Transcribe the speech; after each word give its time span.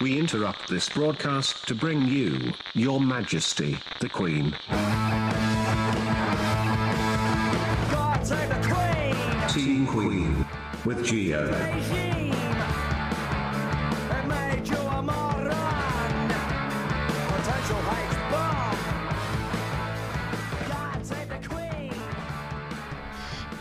We 0.00 0.18
interrupt 0.18 0.68
this 0.68 0.88
broadcast 0.88 1.68
to 1.68 1.74
bring 1.74 2.08
you, 2.08 2.52
Your 2.74 3.00
Majesty, 3.00 3.78
the 4.00 4.08
Queen. 4.08 4.56
God 7.90 8.26
save 8.26 8.48
the 8.48 8.74
Queen! 8.74 9.48
Scene 9.48 9.86
Queen 9.86 10.44
with 10.84 11.04
Geo. 11.06 12.13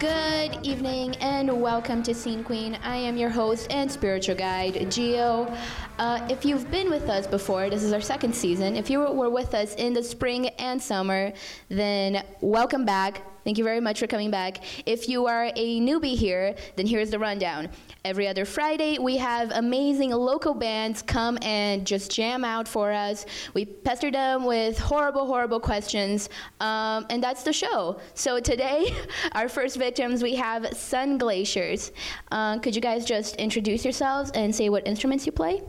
Good 0.04 0.60
evening 0.64 1.16
and 1.22 1.62
welcome 1.62 2.04
to 2.04 2.14
Scene 2.14 2.44
Queen. 2.44 2.78
I 2.84 2.98
am 2.98 3.16
your 3.16 3.30
host 3.30 3.68
and 3.72 3.90
spiritual 3.90 4.36
guide, 4.36 4.92
Geo. 4.92 5.56
Uh, 5.98 6.28
if 6.30 6.44
you've 6.44 6.70
been 6.70 6.90
with 6.90 7.08
us 7.08 7.26
before, 7.26 7.70
this 7.70 7.84
is 7.84 7.94
our 7.94 8.02
second 8.02 8.36
season. 8.36 8.76
If 8.76 8.90
you 8.90 9.00
were 9.00 9.30
with 9.30 9.54
us 9.54 9.76
in 9.76 9.94
the 9.94 10.04
spring 10.04 10.50
and 10.60 10.84
summer, 10.84 11.32
then 11.70 12.26
welcome 12.42 12.84
back. 12.84 13.22
Thank 13.44 13.58
you 13.58 13.64
very 13.64 13.82
much 13.82 14.00
for 14.00 14.08
coming 14.08 14.32
back. 14.32 14.64
If 14.86 15.10
you 15.10 15.28
are 15.28 15.52
a 15.56 15.80
newbie 15.82 16.16
here, 16.16 16.56
then 16.76 16.88
here's 16.88 17.12
the 17.12 17.20
rundown. 17.20 17.70
Every 18.06 18.28
other 18.28 18.46
Friday, 18.46 19.00
we 19.00 19.18
have 19.18 19.52
amazing 19.52 20.12
local 20.12 20.54
bands 20.54 21.02
come 21.02 21.38
and 21.42 21.86
just 21.86 22.12
jam 22.12 22.46
out 22.46 22.68
for 22.68 22.92
us. 22.92 23.26
We 23.54 23.66
pester 23.66 24.12
them 24.12 24.46
with 24.46 24.78
horrible, 24.80 25.26
horrible 25.26 25.60
questions, 25.60 26.30
um, 26.62 27.06
and 27.10 27.22
that's 27.22 27.44
the 27.44 27.54
show. 27.54 28.00
So 28.14 28.40
today, 28.40 28.96
our 29.34 29.50
first 29.50 29.78
victims, 29.78 30.24
we 30.24 30.36
have 30.36 30.76
Sun 30.76 31.18
Glaciers. 31.18 31.92
Uh, 32.32 32.60
could 32.60 32.76
you 32.76 32.82
guys 32.82 33.04
just 33.04 33.36
introduce 33.36 33.84
yourselves 33.84 34.32
and 34.32 34.56
say 34.56 34.70
what 34.70 34.88
instruments 34.88 35.26
you 35.26 35.32
play? 35.34 35.62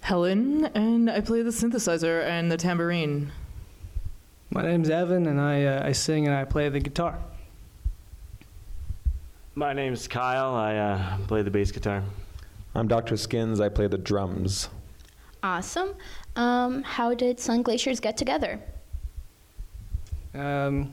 Helen, 0.00 0.66
and 0.66 1.10
I 1.10 1.20
play 1.20 1.42
the 1.42 1.50
synthesizer 1.50 2.24
and 2.24 2.50
the 2.50 2.56
tambourine. 2.56 3.32
My 4.50 4.62
name's 4.62 4.90
Evan, 4.90 5.26
and 5.26 5.40
I, 5.40 5.64
uh, 5.64 5.86
I 5.86 5.92
sing 5.92 6.26
and 6.26 6.34
I 6.34 6.44
play 6.44 6.68
the 6.68 6.80
guitar. 6.80 7.18
My 9.54 9.72
name's 9.72 10.06
Kyle. 10.06 10.54
I 10.54 10.76
uh, 10.76 11.18
play 11.26 11.42
the 11.42 11.50
bass 11.50 11.72
guitar. 11.72 12.02
I'm 12.74 12.88
Dr. 12.88 13.16
Skins. 13.16 13.60
I 13.60 13.68
play 13.68 13.86
the 13.86 13.98
drums. 13.98 14.68
Awesome. 15.42 15.94
Um, 16.36 16.82
how 16.82 17.14
did 17.14 17.40
Sun 17.40 17.62
Glaciers 17.62 18.00
get 18.00 18.16
together? 18.16 18.60
Um, 20.34 20.92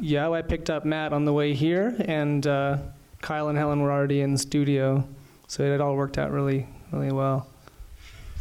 yeah, 0.00 0.30
I 0.30 0.42
picked 0.42 0.70
up 0.70 0.84
Matt 0.84 1.12
on 1.12 1.24
the 1.24 1.32
way 1.32 1.54
here, 1.54 1.96
and 2.06 2.46
uh, 2.46 2.78
Kyle 3.20 3.48
and 3.48 3.58
Helen 3.58 3.80
were 3.82 3.92
already 3.92 4.20
in 4.20 4.32
the 4.32 4.38
studio, 4.38 5.06
so 5.48 5.62
it 5.62 5.80
all 5.80 5.96
worked 5.96 6.18
out 6.18 6.30
really, 6.30 6.66
really 6.92 7.12
well. 7.12 7.48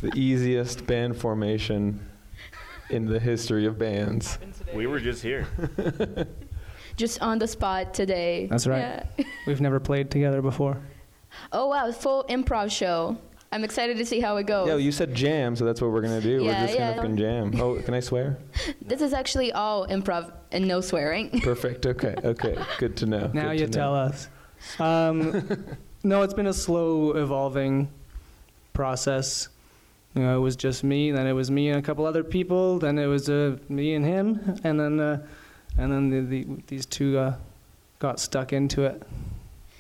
The 0.01 0.13
easiest 0.15 0.85
band 0.85 1.17
formation 1.17 1.99
in 2.89 3.05
the 3.05 3.19
history 3.19 3.65
of 3.65 3.77
bands. 3.77 4.37
We 4.73 4.87
were 4.87 4.99
just 4.99 5.21
here. 5.23 5.47
Just 6.97 7.21
on 7.21 7.37
the 7.37 7.47
spot 7.47 7.93
today. 7.93 8.47
That's 8.49 8.65
right. 8.65 9.05
Yeah. 9.17 9.25
We've 9.45 9.61
never 9.61 9.79
played 9.79 10.09
together 10.09 10.41
before. 10.41 10.81
Oh 11.51 11.67
wow, 11.67 11.91
full 11.91 12.23
improv 12.27 12.71
show. 12.71 13.17
I'm 13.51 13.63
excited 13.63 13.97
to 13.97 14.05
see 14.05 14.19
how 14.19 14.37
it 14.37 14.47
goes. 14.47 14.67
Yeah, 14.67 14.73
well, 14.73 14.79
you 14.79 14.91
said 14.91 15.13
jam, 15.13 15.55
so 15.55 15.63
that's 15.63 15.79
what 15.79 15.91
we're 15.91 16.01
gonna 16.01 16.21
do. 16.21 16.43
Yeah, 16.43 16.61
we're 16.61 16.67
just 16.67 16.73
yeah. 16.73 16.89
gonna 16.89 17.01
fucking 17.01 17.17
jam. 17.17 17.61
Oh, 17.61 17.75
can 17.81 17.93
I 17.93 17.99
swear? 17.99 18.39
This 18.81 19.01
is 19.01 19.13
actually 19.13 19.51
all 19.51 19.87
improv 19.87 20.33
and 20.51 20.67
no 20.67 20.81
swearing. 20.81 21.39
Perfect. 21.41 21.85
Okay. 21.85 22.15
Okay. 22.23 22.57
Good 22.79 22.97
to 22.97 23.05
know. 23.05 23.29
Now 23.33 23.51
Good 23.51 23.59
you 23.59 23.67
tell 23.67 23.93
know. 23.93 23.99
us. 23.99 24.27
Um, 24.79 25.65
no, 26.03 26.23
it's 26.23 26.33
been 26.33 26.47
a 26.47 26.53
slow 26.53 27.11
evolving 27.11 27.89
process. 28.73 29.49
You 30.17 30.23
know, 30.23 30.35
it 30.35 30.41
was 30.41 30.55
just 30.55 30.83
me, 30.83 31.11
then 31.11 31.27
it 31.27 31.33
was 31.33 31.51
me 31.51 31.69
and 31.69 31.77
a 31.77 31.81
couple 31.83 32.03
other 32.03 32.23
people, 32.23 32.79
then 32.79 32.97
it 32.97 33.05
was 33.05 33.29
uh, 33.29 33.57
me 33.69 33.93
and 33.93 34.03
him, 34.03 34.59
and 34.63 34.79
then 34.79 34.99
uh, 34.99 35.23
and 35.77 35.91
then 35.91 36.09
the, 36.09 36.21
the, 36.21 36.47
these 36.65 36.87
two 36.87 37.19
uh, 37.19 37.35
got 37.99 38.19
stuck 38.19 38.51
into 38.51 38.83
it, 38.83 39.03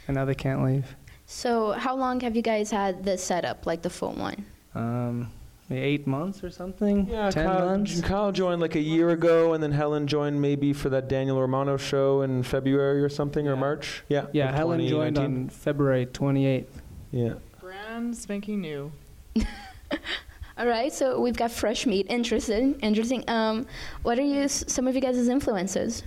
and 0.07 0.13
now 0.13 0.25
they 0.25 0.35
can't 0.35 0.63
leave. 0.63 0.95
So, 1.25 1.71
how 1.71 1.95
long 1.95 2.19
have 2.19 2.35
you 2.35 2.43
guys 2.43 2.69
had 2.69 3.03
this 3.03 3.23
setup, 3.23 3.65
like 3.65 3.81
the 3.81 3.89
full 3.89 4.13
one? 4.13 4.45
Um, 4.75 5.31
eight 5.71 6.05
months 6.05 6.43
or 6.43 6.51
something. 6.51 7.07
Yeah, 7.09 7.31
ten 7.31 7.47
Kyle, 7.47 7.65
months. 7.65 8.01
Kyle 8.01 8.31
joined 8.31 8.61
like 8.61 8.75
a 8.75 8.79
year 8.79 9.09
ago, 9.09 9.53
and 9.53 9.63
then 9.63 9.71
Helen 9.71 10.05
joined 10.05 10.39
maybe 10.39 10.71
for 10.71 10.89
that 10.89 11.07
Daniel 11.07 11.41
Romano 11.41 11.77
show 11.77 12.21
in 12.21 12.43
February 12.43 13.01
or 13.01 13.09
something, 13.09 13.47
or 13.47 13.55
March. 13.55 14.03
Yeah. 14.07 14.27
Yeah, 14.33 14.49
of 14.49 14.55
Helen 14.55 14.87
joined 14.87 15.17
on 15.17 15.49
February 15.49 16.05
28th. 16.05 16.67
Yeah. 17.09 17.33
Brand 17.59 18.15
spanking 18.15 18.61
new. 18.61 18.91
All 20.57 20.65
right, 20.65 20.91
so 20.91 21.19
we've 21.19 21.37
got 21.37 21.51
fresh 21.51 21.85
meat. 21.85 22.07
Interesting, 22.09 22.79
interesting. 22.81 23.23
Um, 23.29 23.67
what 24.01 24.17
are 24.17 24.23
you, 24.23 24.47
some 24.47 24.87
of 24.87 24.95
you 24.95 25.01
guys' 25.01 25.27
influences? 25.27 26.01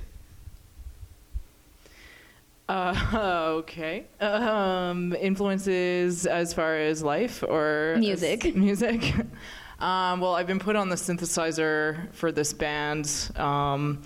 Uh, 2.69 2.95
okay. 3.61 4.07
Um, 4.21 5.15
influences 5.21 6.27
as 6.27 6.53
far 6.53 6.77
as 6.77 7.03
life 7.03 7.45
or 7.47 7.97
Music. 7.99 8.45
as- 8.47 8.55
music. 8.57 9.15
um, 9.79 10.21
well, 10.21 10.35
I've 10.35 10.47
been 10.49 10.59
put 10.59 10.75
on 10.77 10.89
the 10.89 10.97
synthesizer 10.97 12.13
for 12.13 12.33
this 12.33 12.53
band. 12.53 13.31
Um, 13.37 14.03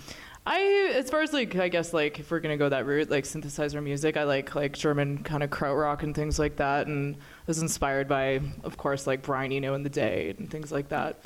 I, 0.47 0.93
as 0.94 1.09
far 1.09 1.22
as 1.22 1.32
like, 1.32 1.56
I 1.56 1.69
guess 1.69 1.94
like 1.94 2.21
if 2.21 2.31
we're 2.31 2.41
gonna 2.41 2.59
go 2.59 2.69
that 2.69 2.84
route, 2.84 3.11
like 3.11 3.25
synthesizer 3.25 3.82
music, 3.82 4.19
I 4.19 4.25
like 4.25 4.55
like 4.55 4.75
German 4.75 5.22
kind 5.25 5.43
of 5.43 5.49
krautrock 5.49 6.03
and 6.03 6.15
things 6.15 6.38
like 6.38 6.56
that, 6.56 6.87
and 6.87 7.16
was 7.47 7.59
inspired 7.60 8.09
by, 8.09 8.41
of 8.62 8.77
course, 8.77 9.06
like 9.06 9.22
Brian 9.22 9.53
Eno 9.53 9.75
and 9.75 9.84
the 9.84 9.91
Day 9.91 10.34
and 10.38 10.50
things 10.50 10.72
like 10.72 10.88
that. 10.88 11.19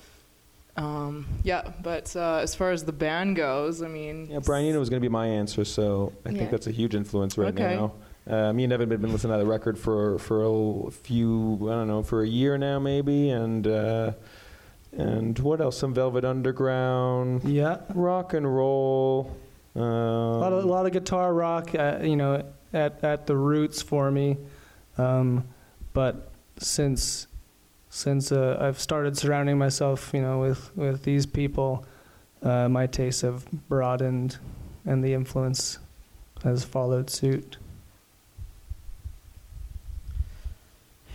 Um, 0.76 1.26
yeah, 1.42 1.72
but 1.82 2.14
uh, 2.14 2.36
as 2.42 2.54
far 2.54 2.70
as 2.70 2.84
the 2.84 2.92
band 2.92 3.34
goes, 3.36 3.82
I 3.82 3.88
mean, 3.88 4.28
Yeah, 4.30 4.38
Brian 4.38 4.66
Eno 4.66 4.78
was 4.78 4.88
going 4.88 5.00
to 5.02 5.04
be 5.08 5.10
my 5.12 5.26
answer, 5.26 5.64
so 5.64 6.12
I 6.24 6.30
Yeah. 6.30 6.38
think 6.38 6.50
that's 6.52 6.66
a 6.68 6.72
huge 6.72 6.94
influence 6.94 7.36
right 7.36 7.48
Okay. 7.54 7.74
now. 7.76 7.92
Uh, 8.28 8.52
me 8.52 8.64
and 8.64 8.72
Evan 8.72 8.90
have 8.90 9.00
been 9.00 9.10
listening 9.12 9.32
to 9.38 9.44
the 9.44 9.50
record 9.50 9.78
for 9.78 10.18
for 10.18 10.44
a 10.86 10.90
few, 10.90 11.58
I 11.62 11.72
don't 11.74 11.88
know, 11.88 12.02
for 12.02 12.22
a 12.22 12.28
year 12.28 12.58
now 12.58 12.78
maybe, 12.78 13.30
and 13.30 13.66
uh, 13.66 14.12
and 14.96 15.38
what 15.38 15.60
else? 15.60 15.78
Some 15.78 15.94
Velvet 15.94 16.24
Underground, 16.24 17.42
Yeah, 17.44 17.78
rock 17.94 18.34
and 18.34 18.46
roll. 18.54 19.34
Um, 19.74 19.82
a 19.82 20.38
lot 20.38 20.52
of, 20.52 20.64
a 20.64 20.66
lot 20.68 20.86
of 20.86 20.92
guitar 20.92 21.32
rock, 21.32 21.74
uh, 21.74 21.98
you 22.02 22.16
know, 22.16 22.44
at, 22.72 23.02
at 23.02 23.26
the 23.26 23.36
roots 23.36 23.80
for 23.82 24.10
me. 24.10 24.36
Um, 24.98 25.44
but 25.92 26.30
since 26.58 27.28
since 27.90 28.32
uh, 28.32 28.58
I've 28.60 28.78
started 28.78 29.16
surrounding 29.16 29.58
myself, 29.58 30.10
you 30.12 30.20
know, 30.20 30.40
with, 30.40 30.76
with 30.76 31.02
these 31.04 31.26
people, 31.26 31.86
uh, 32.42 32.68
my 32.68 32.86
tastes 32.86 33.22
have 33.22 33.50
broadened, 33.68 34.38
and 34.84 35.02
the 35.02 35.14
influence 35.14 35.78
has 36.44 36.64
followed 36.64 37.10
suit. 37.10 37.56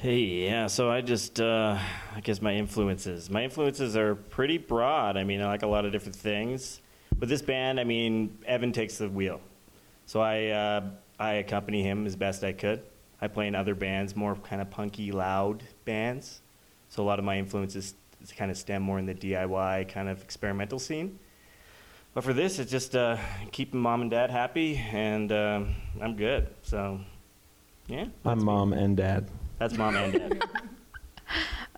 Hey, 0.01 0.19
yeah. 0.47 0.67
So 0.67 0.91
I 0.91 1.01
just, 1.01 1.39
uh, 1.39 1.79
I 2.13 2.19
guess 2.19 2.41
my 2.41 2.53
influences. 2.55 3.29
My 3.29 3.43
influences 3.43 3.95
are 3.95 4.15
pretty 4.15 4.57
broad. 4.57 5.15
I 5.15 5.23
mean, 5.23 5.41
I 5.41 5.45
like 5.45 5.63
a 5.63 5.67
lot 5.67 5.85
of 5.85 5.93
different 5.93 6.17
things. 6.17 6.81
But 7.17 7.29
this 7.29 7.41
band, 7.41 7.79
I 7.79 7.85
mean, 7.85 8.37
Evan 8.45 8.73
takes 8.73 8.97
the 8.97 9.07
wheel, 9.07 9.39
so 10.07 10.19
I, 10.19 10.47
uh, 10.47 10.81
I 11.19 11.33
accompany 11.33 11.83
him 11.83 12.05
as 12.07 12.15
best 12.15 12.43
I 12.43 12.51
could. 12.51 12.81
I 13.23 13.29
play 13.29 13.47
in 13.47 13.55
other 13.55 13.73
bands, 13.73 14.17
more 14.17 14.35
kind 14.35 14.61
of 14.61 14.69
punky, 14.69 15.13
loud 15.13 15.63
bands. 15.85 16.41
So 16.89 17.01
a 17.01 17.05
lot 17.05 17.19
of 17.19 17.25
my 17.25 17.39
influences 17.39 17.93
kind 18.35 18.51
of 18.51 18.57
stem 18.57 18.81
more 18.81 18.99
in 18.99 19.05
the 19.05 19.15
DIY 19.15 19.87
kind 19.87 20.09
of 20.09 20.21
experimental 20.21 20.77
scene. 20.77 21.17
But 22.13 22.25
for 22.25 22.33
this, 22.33 22.59
it's 22.59 22.69
just 22.69 22.97
uh, 22.97 23.15
keeping 23.53 23.79
mom 23.79 24.01
and 24.01 24.11
dad 24.11 24.29
happy, 24.29 24.75
and 24.91 25.31
um, 25.31 25.73
I'm 26.01 26.17
good. 26.17 26.49
So, 26.63 26.99
yeah. 27.87 28.07
I'm 28.25 28.43
mom 28.43 28.73
and 28.73 28.97
dad. 28.97 29.29
That's 29.57 29.77
mom 29.77 29.95
and 29.95 30.13
dad. 30.13 30.43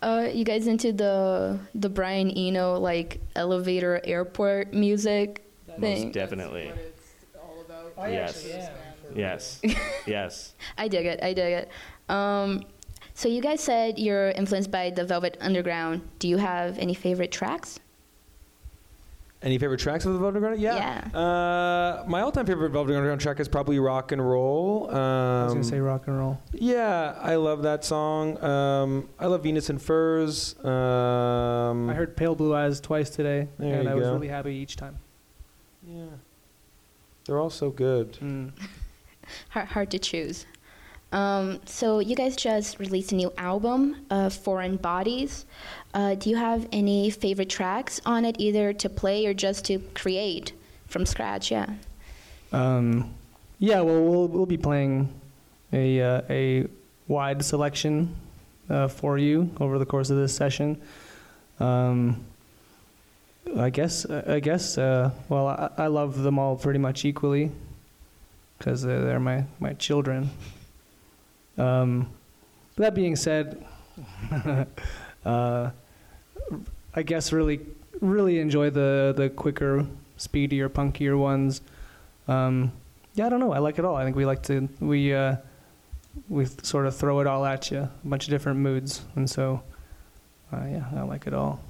Uh, 0.02 0.28
you 0.30 0.44
guys 0.44 0.66
into 0.66 0.92
the 0.92 1.58
the 1.74 1.88
Brian 1.88 2.30
Eno 2.30 2.78
like 2.78 3.18
elevator 3.34 3.98
airport 4.04 4.74
music 4.74 5.42
thing? 5.80 6.04
Most 6.04 6.12
definitely. 6.12 6.70
Oh, 7.96 8.04
yes. 8.04 8.46
Yes. 9.16 9.60
yes. 10.06 10.54
I 10.78 10.88
dig 10.88 11.06
it. 11.06 11.22
I 11.22 11.32
dig 11.32 11.52
it. 11.52 11.70
Um, 12.08 12.64
so 13.14 13.28
you 13.28 13.40
guys 13.40 13.60
said 13.60 13.98
you're 13.98 14.30
influenced 14.30 14.70
by 14.70 14.90
the 14.90 15.04
Velvet 15.04 15.36
Underground. 15.40 16.02
Do 16.18 16.28
you 16.28 16.36
have 16.36 16.78
any 16.78 16.94
favorite 16.94 17.32
tracks? 17.32 17.80
Any 19.42 19.58
favorite 19.58 19.80
tracks 19.80 20.04
of 20.04 20.12
the 20.14 20.18
Velvet 20.18 20.36
Underground? 20.38 20.60
Yeah. 20.60 21.08
Uh, 21.18 22.04
my 22.08 22.20
all-time 22.22 22.46
favorite 22.46 22.70
Velvet 22.70 22.94
Underground 22.94 23.20
track 23.20 23.38
is 23.38 23.48
probably 23.48 23.78
"Rock 23.78 24.12
and 24.12 24.26
Roll." 24.26 24.88
Um, 24.90 24.96
I 24.96 25.44
was 25.44 25.52
gonna 25.52 25.64
say 25.64 25.78
rock 25.78 26.06
and 26.08 26.18
roll. 26.18 26.40
Yeah, 26.52 27.14
I 27.20 27.36
love 27.36 27.62
that 27.62 27.84
song. 27.84 28.42
Um, 28.42 29.08
I 29.18 29.26
love 29.26 29.42
Venus 29.42 29.70
in 29.70 29.78
Furs. 29.78 30.56
Um, 30.64 31.88
I 31.88 31.94
heard 31.94 32.16
Pale 32.16 32.34
Blue 32.36 32.54
Eyes 32.54 32.80
twice 32.80 33.10
today, 33.10 33.48
and 33.58 33.84
you 33.84 33.90
I 33.90 33.94
was 33.94 34.08
really 34.08 34.28
happy 34.28 34.54
each 34.54 34.76
time. 34.76 34.98
Yeah, 35.86 36.04
they're 37.26 37.38
all 37.38 37.50
so 37.50 37.70
good. 37.70 38.14
Mm. 38.14 38.52
Hard, 39.50 39.68
hard 39.68 39.90
to 39.90 39.98
choose. 39.98 40.46
Um, 41.12 41.60
so 41.66 42.00
you 42.00 42.16
guys 42.16 42.36
just 42.36 42.78
released 42.78 43.12
a 43.12 43.14
new 43.14 43.32
album, 43.38 44.04
uh, 44.10 44.28
Foreign 44.28 44.76
Bodies. 44.76 45.46
Uh, 45.94 46.14
do 46.14 46.28
you 46.30 46.36
have 46.36 46.68
any 46.72 47.10
favorite 47.10 47.48
tracks 47.48 48.00
on 48.04 48.24
it, 48.24 48.36
either 48.38 48.72
to 48.72 48.88
play 48.88 49.24
or 49.26 49.32
just 49.32 49.64
to 49.66 49.78
create 49.94 50.52
from 50.88 51.06
scratch? 51.06 51.50
Yeah. 51.50 51.70
Um, 52.52 53.14
yeah, 53.58 53.80
well, 53.80 54.02
we'll 54.02 54.28
we'll 54.28 54.46
be 54.46 54.58
playing 54.58 55.08
a 55.72 56.00
uh, 56.00 56.22
a 56.28 56.66
wide 57.08 57.44
selection 57.44 58.14
uh, 58.68 58.88
for 58.88 59.16
you 59.16 59.50
over 59.60 59.78
the 59.78 59.86
course 59.86 60.10
of 60.10 60.16
this 60.16 60.34
session. 60.34 60.80
Um, 61.60 62.24
I 63.56 63.70
guess 63.70 64.04
I 64.06 64.40
guess 64.40 64.76
uh, 64.76 65.12
well, 65.28 65.46
I, 65.46 65.70
I 65.78 65.86
love 65.86 66.22
them 66.22 66.38
all 66.38 66.56
pretty 66.56 66.78
much 66.80 67.04
equally 67.04 67.52
because 68.58 68.82
they're, 68.82 69.02
they're 69.02 69.20
my 69.20 69.44
my 69.60 69.72
children. 69.74 70.30
Um, 71.58 72.10
that 72.76 72.94
being 72.94 73.16
said, 73.16 73.64
uh, 75.24 75.70
I 76.94 77.02
guess 77.02 77.32
really 77.32 77.60
really 78.00 78.38
enjoy 78.40 78.70
the 78.70 79.14
the 79.16 79.30
quicker, 79.30 79.86
speedier, 80.16 80.68
punkier 80.68 81.18
ones. 81.18 81.60
Um, 82.28 82.72
yeah, 83.14 83.26
I 83.26 83.28
don't 83.28 83.40
know. 83.40 83.52
I 83.52 83.58
like 83.58 83.78
it 83.78 83.84
all. 83.84 83.96
I 83.96 84.04
think 84.04 84.16
we 84.16 84.26
like 84.26 84.42
to 84.44 84.68
we 84.80 85.14
uh, 85.14 85.36
we 86.28 86.46
sort 86.62 86.86
of 86.86 86.96
throw 86.96 87.20
it 87.20 87.26
all 87.26 87.44
at 87.44 87.70
you, 87.70 87.78
a 87.78 87.90
bunch 88.04 88.24
of 88.24 88.30
different 88.30 88.58
moods, 88.60 89.02
and 89.16 89.28
so 89.28 89.62
uh, 90.52 90.64
yeah, 90.70 90.84
I 90.94 91.02
like 91.02 91.26
it 91.26 91.34
all. 91.34 91.60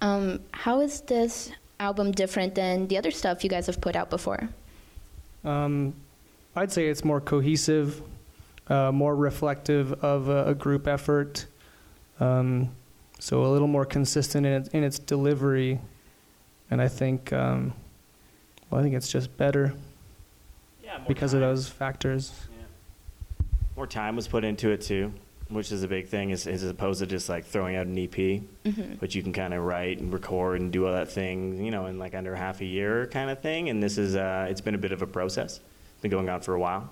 Um, 0.00 0.40
how 0.52 0.80
is 0.80 1.02
this 1.02 1.50
album 1.78 2.12
different 2.12 2.54
than 2.54 2.86
the 2.88 2.96
other 2.96 3.10
stuff 3.10 3.44
you 3.44 3.50
guys 3.50 3.66
have 3.66 3.80
put 3.80 3.96
out 3.96 4.10
before? 4.10 4.48
Um, 5.44 5.94
I'd 6.54 6.72
say 6.72 6.88
it's 6.88 7.04
more 7.04 7.20
cohesive, 7.20 8.02
uh, 8.68 8.92
more 8.92 9.14
reflective 9.14 9.92
of 10.04 10.28
a, 10.28 10.46
a 10.46 10.54
group 10.54 10.86
effort, 10.86 11.46
um, 12.18 12.70
so 13.18 13.44
a 13.44 13.48
little 13.48 13.68
more 13.68 13.84
consistent 13.84 14.46
in 14.46 14.52
its, 14.52 14.68
in 14.70 14.84
its 14.84 14.98
delivery, 14.98 15.78
and 16.70 16.80
I 16.80 16.88
think 16.88 17.32
um, 17.32 17.72
well, 18.70 18.80
I 18.80 18.82
think 18.82 18.94
it's 18.94 19.10
just 19.10 19.36
better 19.36 19.74
Yeah, 20.82 20.98
because 21.08 21.34
of 21.34 21.40
those 21.40 21.68
factors. 21.68 22.32
Yeah. 22.52 23.46
More 23.76 23.86
time 23.86 24.16
was 24.16 24.28
put 24.28 24.44
into 24.44 24.70
it 24.70 24.80
too, 24.80 25.12
which 25.50 25.72
is 25.72 25.82
a 25.82 25.88
big 25.88 26.08
thing, 26.08 26.30
is, 26.30 26.46
is 26.46 26.62
as 26.62 26.70
opposed 26.70 27.00
to 27.00 27.06
just 27.06 27.28
like 27.28 27.44
throwing 27.44 27.76
out 27.76 27.86
an 27.86 27.98
EP, 27.98 28.10
Mm-hmm. 28.10 28.94
which 29.00 29.14
you 29.14 29.22
can 29.22 29.32
kind 29.32 29.52
of 29.52 29.62
write 29.64 29.98
and 29.98 30.12
record 30.12 30.60
and 30.60 30.72
do 30.72 30.86
all 30.86 30.92
that 30.92 31.10
thing, 31.10 31.64
you 31.64 31.70
know, 31.70 31.86
in 31.86 31.98
like 31.98 32.14
under 32.14 32.34
half 32.34 32.60
a 32.60 32.64
year 32.64 33.06
kind 33.08 33.30
of 33.30 33.40
thing. 33.40 33.68
And 33.68 33.82
this 33.82 33.98
is, 33.98 34.16
uh, 34.16 34.46
it's 34.48 34.60
been 34.60 34.74
a 34.74 34.78
bit 34.78 34.92
of 34.92 35.02
a 35.02 35.06
process. 35.06 35.60
It's 35.92 36.02
been 36.02 36.10
going 36.10 36.28
on 36.28 36.40
for 36.40 36.54
a 36.54 36.60
while. 36.60 36.88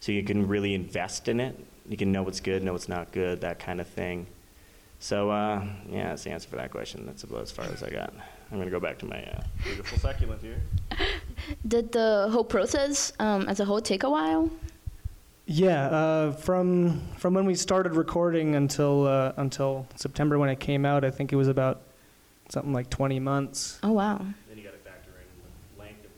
So 0.00 0.12
you 0.12 0.22
can 0.22 0.46
really 0.48 0.74
invest 0.74 1.28
in 1.28 1.40
it. 1.40 1.58
You 1.88 1.96
can 1.96 2.12
know 2.12 2.22
what's 2.22 2.40
good, 2.40 2.62
know 2.62 2.72
what's 2.72 2.88
not 2.88 3.12
good, 3.12 3.40
that 3.42 3.58
kind 3.58 3.80
of 3.80 3.86
thing. 3.86 4.26
So, 4.98 5.30
uh, 5.30 5.62
yeah, 5.88 6.08
that's 6.08 6.24
the 6.24 6.30
answer 6.30 6.48
for 6.48 6.56
that 6.56 6.70
question. 6.70 7.04
That's 7.06 7.24
about 7.24 7.42
as 7.42 7.50
far 7.50 7.66
as 7.66 7.82
I 7.82 7.90
got. 7.90 8.12
I'm 8.50 8.58
going 8.58 8.64
to 8.66 8.70
go 8.70 8.80
back 8.80 8.98
to 9.00 9.06
my 9.06 9.22
uh, 9.22 9.42
beautiful 9.62 9.98
succulent 9.98 10.40
here. 10.40 10.60
Did 11.68 11.92
the 11.92 12.28
whole 12.30 12.44
process 12.44 13.12
um, 13.18 13.48
as 13.48 13.60
a 13.60 13.64
whole 13.64 13.80
take 13.80 14.02
a 14.02 14.10
while? 14.10 14.50
Yeah, 15.46 15.86
uh, 15.88 16.32
from 16.32 17.02
from 17.18 17.34
when 17.34 17.44
we 17.44 17.54
started 17.54 17.94
recording 17.94 18.54
until 18.54 19.06
uh, 19.06 19.32
until 19.36 19.86
September 19.96 20.38
when 20.38 20.48
it 20.48 20.58
came 20.58 20.86
out, 20.86 21.04
I 21.04 21.10
think 21.10 21.32
it 21.32 21.36
was 21.36 21.48
about 21.48 21.82
something 22.48 22.72
like 22.72 22.88
20 22.90 23.20
months. 23.20 23.78
Oh 23.82 23.92
wow. 23.92 24.16
Then 24.48 24.56
you 24.56 24.64
got 24.64 24.72
to 24.72 24.78
factor 24.78 25.10
in 25.10 25.76
the 25.76 25.82
length 25.82 26.04
of 26.04 26.10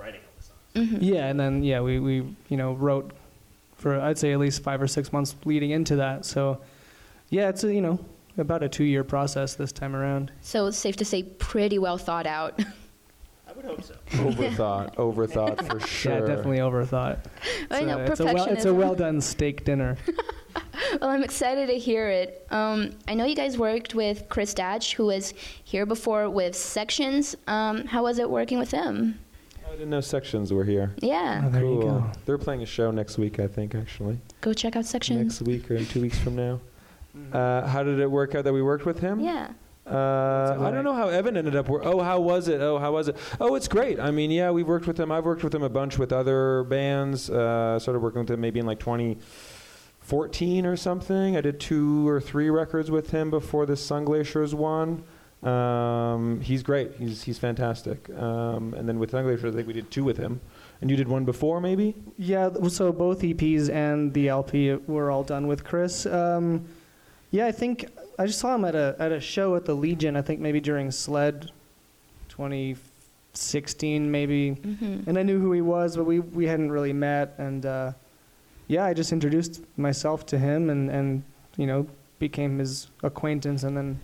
writing 0.00 0.20
all 0.24 0.32
the 0.36 0.44
songs. 0.84 0.98
hmm 1.00 1.04
Yeah, 1.04 1.26
and 1.26 1.40
then 1.40 1.64
yeah, 1.64 1.80
we, 1.80 1.98
we 1.98 2.36
you 2.48 2.56
know 2.56 2.74
wrote 2.74 3.12
for 3.76 4.00
I'd 4.00 4.18
say 4.18 4.32
at 4.32 4.38
least 4.38 4.62
five 4.62 4.80
or 4.80 4.86
six 4.86 5.12
months 5.12 5.34
leading 5.44 5.70
into 5.70 5.96
that. 5.96 6.24
So 6.24 6.60
yeah, 7.30 7.48
it's 7.48 7.64
a, 7.64 7.74
you 7.74 7.80
know 7.80 7.98
about 8.36 8.62
a 8.62 8.68
two 8.68 8.84
year 8.84 9.02
process 9.02 9.56
this 9.56 9.72
time 9.72 9.96
around. 9.96 10.30
So 10.40 10.66
it's 10.68 10.78
safe 10.78 10.96
to 10.98 11.04
say, 11.04 11.24
pretty 11.24 11.78
well 11.80 11.98
thought 11.98 12.26
out. 12.26 12.60
I 13.58 13.66
would 13.66 13.76
hope 13.76 13.82
so. 13.82 13.94
Overthought, 14.10 14.94
overthought 14.96 15.66
for 15.66 15.80
sure. 15.80 16.12
Yeah, 16.20 16.20
definitely 16.20 16.58
overthought. 16.58 17.18
I 17.70 17.82
know 17.82 17.98
it's, 17.98 18.20
a 18.20 18.24
well, 18.24 18.46
it's 18.46 18.64
a 18.64 18.74
well 18.74 18.94
done 18.94 19.20
steak 19.20 19.64
dinner. 19.64 19.96
Well, 21.00 21.10
I'm 21.10 21.22
excited 21.22 21.66
to 21.68 21.78
hear 21.78 22.08
it. 22.08 22.46
Um, 22.50 22.90
I 23.06 23.14
know 23.14 23.24
you 23.24 23.34
guys 23.34 23.58
worked 23.58 23.94
with 23.94 24.28
Chris 24.28 24.54
Dadge, 24.54 24.94
who 24.94 25.06
was 25.06 25.34
here 25.64 25.84
before 25.86 26.30
with 26.30 26.54
Sections. 26.56 27.36
Um, 27.46 27.84
how 27.86 28.04
was 28.04 28.18
it 28.18 28.30
working 28.30 28.58
with 28.58 28.70
him? 28.70 29.18
I 29.66 29.72
didn't 29.72 29.90
know 29.90 30.00
sections 30.00 30.50
were 30.52 30.64
here. 30.64 30.94
Yeah, 31.02 31.42
Oh, 31.44 31.50
there 31.50 31.60
you 31.62 31.80
cool. 31.80 31.82
go. 32.00 32.12
They're 32.24 32.38
playing 32.38 32.62
a 32.62 32.66
show 32.66 32.90
next 32.90 33.18
week, 33.18 33.38
I 33.38 33.46
think, 33.46 33.74
actually. 33.74 34.18
go 34.40 34.54
check 34.54 34.76
out 34.76 34.86
Sections. 34.86 35.40
Next 35.40 35.42
week 35.42 35.70
or 35.70 35.74
in 35.76 35.84
two 35.86 36.00
weeks 36.00 36.18
from 36.18 36.36
now. 36.36 36.60
Uh, 37.32 37.66
how 37.66 37.82
did 37.82 37.98
it 38.00 38.10
work 38.10 38.34
out 38.34 38.44
that 38.44 38.52
we 38.52 38.62
worked 38.62 38.86
with 38.86 39.00
him? 39.00 39.20
Yeah. 39.20 39.50
Uh, 39.90 40.56
I 40.60 40.70
don't 40.70 40.84
know 40.84 40.94
how 40.94 41.08
Evan 41.08 41.36
ended 41.36 41.56
up. 41.56 41.68
Wor- 41.68 41.84
oh, 41.84 42.00
how 42.00 42.20
was 42.20 42.48
it? 42.48 42.60
Oh, 42.60 42.78
how 42.78 42.92
was 42.92 43.08
it? 43.08 43.16
Oh, 43.40 43.54
it's 43.54 43.68
great. 43.68 43.98
I 43.98 44.10
mean, 44.10 44.30
yeah, 44.30 44.50
we've 44.50 44.66
worked 44.68 44.86
with 44.86 44.98
him. 45.00 45.10
I've 45.10 45.24
worked 45.24 45.42
with 45.42 45.54
him 45.54 45.62
a 45.62 45.68
bunch 45.68 45.98
with 45.98 46.12
other 46.12 46.64
bands. 46.64 47.30
Uh, 47.30 47.78
started 47.78 48.00
working 48.00 48.20
with 48.20 48.30
him 48.30 48.40
maybe 48.40 48.60
in 48.60 48.66
like 48.66 48.80
2014 48.80 50.66
or 50.66 50.76
something. 50.76 51.36
I 51.36 51.40
did 51.40 51.58
two 51.60 52.06
or 52.06 52.20
three 52.20 52.50
records 52.50 52.90
with 52.90 53.10
him 53.10 53.30
before 53.30 53.66
the 53.66 53.76
Sun 53.76 54.04
Glaciers 54.04 54.54
one. 54.54 55.04
Um, 55.42 56.40
he's 56.40 56.62
great. 56.62 56.94
He's 56.98 57.22
he's 57.22 57.38
fantastic. 57.38 58.10
Um, 58.10 58.74
and 58.74 58.88
then 58.88 58.98
with 58.98 59.12
Sun 59.12 59.24
Glaciers, 59.24 59.54
I 59.54 59.56
think 59.56 59.68
we 59.68 59.72
did 59.72 59.90
two 59.90 60.04
with 60.04 60.16
him. 60.16 60.40
And 60.80 60.90
you 60.90 60.96
did 60.96 61.08
one 61.08 61.24
before, 61.24 61.60
maybe? 61.60 61.94
Yeah, 62.18 62.50
so 62.68 62.92
both 62.92 63.22
EPs 63.22 63.68
and 63.68 64.14
the 64.14 64.28
LP 64.28 64.74
were 64.74 65.10
all 65.10 65.24
done 65.24 65.48
with 65.48 65.64
Chris. 65.64 66.06
Um, 66.06 66.66
yeah, 67.30 67.46
I 67.46 67.52
think 67.52 67.86
I 68.18 68.26
just 68.26 68.40
saw 68.40 68.54
him 68.54 68.64
at 68.64 68.74
a 68.74 68.96
at 68.98 69.12
a 69.12 69.20
show 69.20 69.54
at 69.54 69.64
the 69.64 69.74
Legion. 69.74 70.16
I 70.16 70.22
think 70.22 70.40
maybe 70.40 70.60
during 70.60 70.90
Sled, 70.90 71.50
2016 72.28 74.10
maybe, 74.10 74.50
hmm 74.50 75.00
and 75.06 75.18
I 75.18 75.22
knew 75.22 75.38
who 75.38 75.52
he 75.52 75.60
was, 75.60 75.96
but 75.96 76.04
we 76.04 76.20
we 76.20 76.46
hadn't 76.46 76.72
really 76.72 76.92
met. 76.92 77.34
And 77.38 77.64
uh, 77.64 77.92
yeah, 78.66 78.84
I 78.84 78.94
just 78.94 79.12
introduced 79.12 79.62
myself 79.76 80.26
to 80.26 80.38
him, 80.38 80.70
and 80.70 80.90
and 80.90 81.22
you 81.56 81.66
know 81.66 81.86
became 82.18 82.58
his 82.58 82.88
acquaintance, 83.02 83.62
and 83.62 83.76
then 83.76 84.00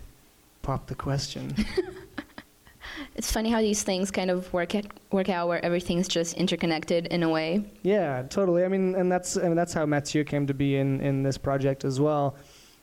popped 0.61 0.87
the 0.87 0.95
question. 0.95 1.53
It's 3.15 3.31
funny 3.31 3.49
how 3.49 3.61
these 3.61 3.83
things 3.83 4.11
kind 4.11 4.29
of 4.29 4.51
work 4.53 4.75
at, 4.75 4.85
work 5.11 5.29
out, 5.29 5.47
where 5.47 5.63
everything's 5.63 6.07
just 6.07 6.33
interconnected 6.35 7.07
in 7.07 7.23
a 7.23 7.29
way. 7.29 7.63
Yeah, 7.81 8.23
totally. 8.29 8.63
I 8.63 8.67
mean, 8.67 8.95
and 8.95 9.11
that's 9.11 9.37
I 9.37 9.43
mean 9.43 9.55
that's 9.55 9.73
how 9.73 9.85
Mathieu 9.85 10.23
came 10.23 10.45
to 10.47 10.53
be 10.53 10.77
in 10.77 11.01
in 11.01 11.23
this 11.23 11.37
project 11.37 11.85
as 11.85 11.99
well, 11.99 12.35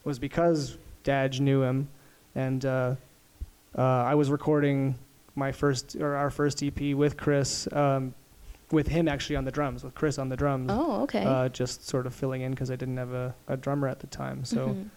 was 0.05 0.19
because 0.19 0.79
Dadge 1.03 1.41
knew 1.41 1.63
him, 1.63 1.89
and 2.35 2.65
uh, 2.65 2.95
uh, 3.77 3.83
I 3.83 4.15
was 4.15 4.31
recording 4.31 4.97
my 5.35 5.51
first 5.53 5.97
or 5.97 6.15
our 6.15 6.31
first 6.31 6.63
EP 6.63 6.95
with 6.95 7.17
Chris, 7.17 7.67
um, 7.73 8.15
with 8.71 8.87
him 8.89 9.09
actually 9.09 9.37
on 9.37 9.45
the 9.45 9.51
drums, 9.51 9.83
with 9.85 9.95
Chris 9.95 10.19
on 10.19 10.29
the 10.29 10.37
drums, 10.37 10.71
Oh, 10.73 11.03
okay. 11.03 11.25
uh, 11.25 11.49
just 11.49 11.87
sort 11.89 12.07
of 12.07 12.15
filling 12.15 12.43
in 12.43 12.51
because 12.53 12.71
I 12.71 12.77
didn't 12.77 12.97
have 12.97 13.13
a, 13.13 13.35
a 13.49 13.57
drummer 13.57 13.89
at 13.89 14.01
the 14.01 14.07
time, 14.09 14.45
so 14.45 14.69
Mhm. 14.69 14.89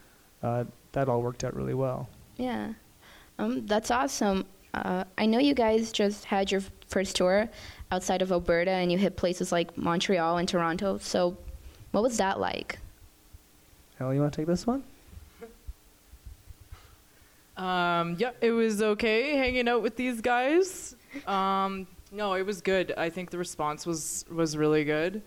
uh, 0.42 0.64
that 0.92 1.08
all 1.08 1.22
worked 1.22 1.44
out 1.44 1.54
really 1.54 1.74
well. 1.74 2.08
Yeah. 2.36 2.72
Um, 3.38 3.66
that's 3.66 3.90
awesome. 3.90 4.44
Uh, 4.74 5.04
I 5.18 5.26
know 5.26 5.38
you 5.38 5.54
guys 5.54 5.90
just 5.92 6.24
had 6.26 6.50
your 6.50 6.60
first 6.88 7.16
tour 7.16 7.48
outside 7.90 8.20
of 8.22 8.30
Alberta 8.32 8.70
and 8.70 8.92
you 8.92 8.98
hit 8.98 9.16
places 9.16 9.52
like 9.52 9.76
Montreal 9.78 10.36
and 10.38 10.48
Toronto. 10.48 10.98
So, 10.98 11.36
what 11.92 12.02
was 12.02 12.16
that 12.18 12.38
like? 12.40 12.78
Hell, 13.98 14.12
you 14.12 14.20
want 14.20 14.32
to 14.34 14.36
take 14.36 14.46
this 14.46 14.66
one? 14.66 14.84
Um, 17.56 18.16
yeah, 18.18 18.30
it 18.40 18.50
was 18.50 18.82
okay 18.82 19.36
hanging 19.36 19.68
out 19.68 19.82
with 19.82 19.96
these 19.96 20.20
guys. 20.20 20.94
Um, 21.26 21.86
no, 22.12 22.34
it 22.34 22.44
was 22.44 22.60
good. 22.60 22.92
I 22.96 23.08
think 23.10 23.30
the 23.30 23.38
response 23.38 23.86
was 23.86 24.24
was 24.30 24.56
really 24.56 24.84
good 24.84 25.22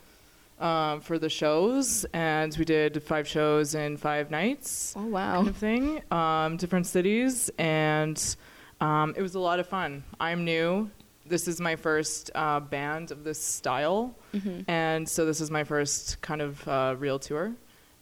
um, 0.60 1.02
for 1.02 1.18
the 1.18 1.30
shows, 1.30 2.06
and 2.14 2.56
we 2.58 2.66
did 2.66 3.02
five 3.04 3.28
shows 3.28 3.76
in 3.76 3.98
five 3.98 4.30
nights, 4.30 4.94
Oh, 4.98 5.06
wow. 5.06 5.36
kind 5.36 5.48
of 5.48 5.58
thing, 5.58 6.02
um, 6.12 6.58
different 6.58 6.86
cities, 6.86 7.50
and 7.58 8.36
um, 8.82 9.14
it 9.18 9.22
was 9.22 9.36
a 9.36 9.40
lot 9.40 9.60
of 9.60 9.68
fun. 9.68 10.04
I'm 10.20 10.46
new. 10.46 10.90
This 11.26 11.48
is 11.48 11.60
my 11.62 11.76
first 11.76 12.32
uh, 12.36 12.60
band 12.60 13.12
of 13.12 13.24
this 13.24 13.40
style, 13.44 14.16
hmm 14.34 14.62
and 14.68 15.08
so 15.08 15.26
this 15.26 15.42
is 15.42 15.50
my 15.50 15.64
first 15.64 16.22
kind 16.22 16.42
of 16.42 16.68
uh, 16.68 16.96
real 17.00 17.20
tour, 17.20 17.54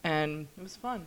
and 0.04 0.48
it 0.58 0.64
was 0.64 0.76
fun. 0.78 1.06